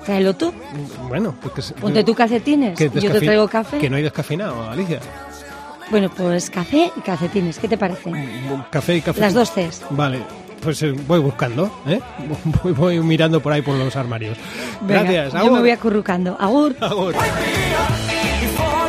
Tráelo 0.06 0.36
tú, 0.36 0.54
Bueno, 1.08 1.34
porque 1.41 1.62
se- 1.62 1.76
ponte 1.76 2.04
tú 2.04 2.13
calcetines, 2.13 2.78
que 2.78 2.89
yo 2.94 3.10
te 3.13 3.22
traigo 3.22 3.48
café. 3.48 3.78
Que 3.78 3.89
no 3.89 3.96
hay 3.96 4.04
descafeinado, 4.04 4.70
Alicia. 4.70 5.00
Bueno, 5.89 6.10
pues 6.10 6.50
café 6.50 6.91
y 6.94 7.00
calcetines, 7.00 7.58
¿qué 7.58 7.70
te 7.70 7.78
parece? 7.78 8.12
Café 8.70 8.98
y 8.98 9.02
café. 9.02 9.22
Las 9.22 9.34
dos 9.34 9.50
Cs. 9.52 9.82
Vale, 9.91 10.20
pues 10.62 10.82
eh, 10.84 10.94
voy 11.08 11.20
buscando, 11.20 11.72
¿eh? 11.88 12.00
Voy, 12.63 12.74
voy 12.74 13.00
mirando 13.00 13.39
por 13.41 13.54
ahí 13.54 13.62
por 13.62 13.76
los 13.76 13.96
armarios. 13.96 14.38
Venga, 14.82 15.04
Gracias, 15.04 15.34
yo 15.34 15.39
agur. 15.39 15.52
me 15.54 15.60
voy 15.60 15.72
acurrucando. 15.72 16.36
Agur. 16.39 16.76
Agur. 16.80 17.13
Before 18.41 18.86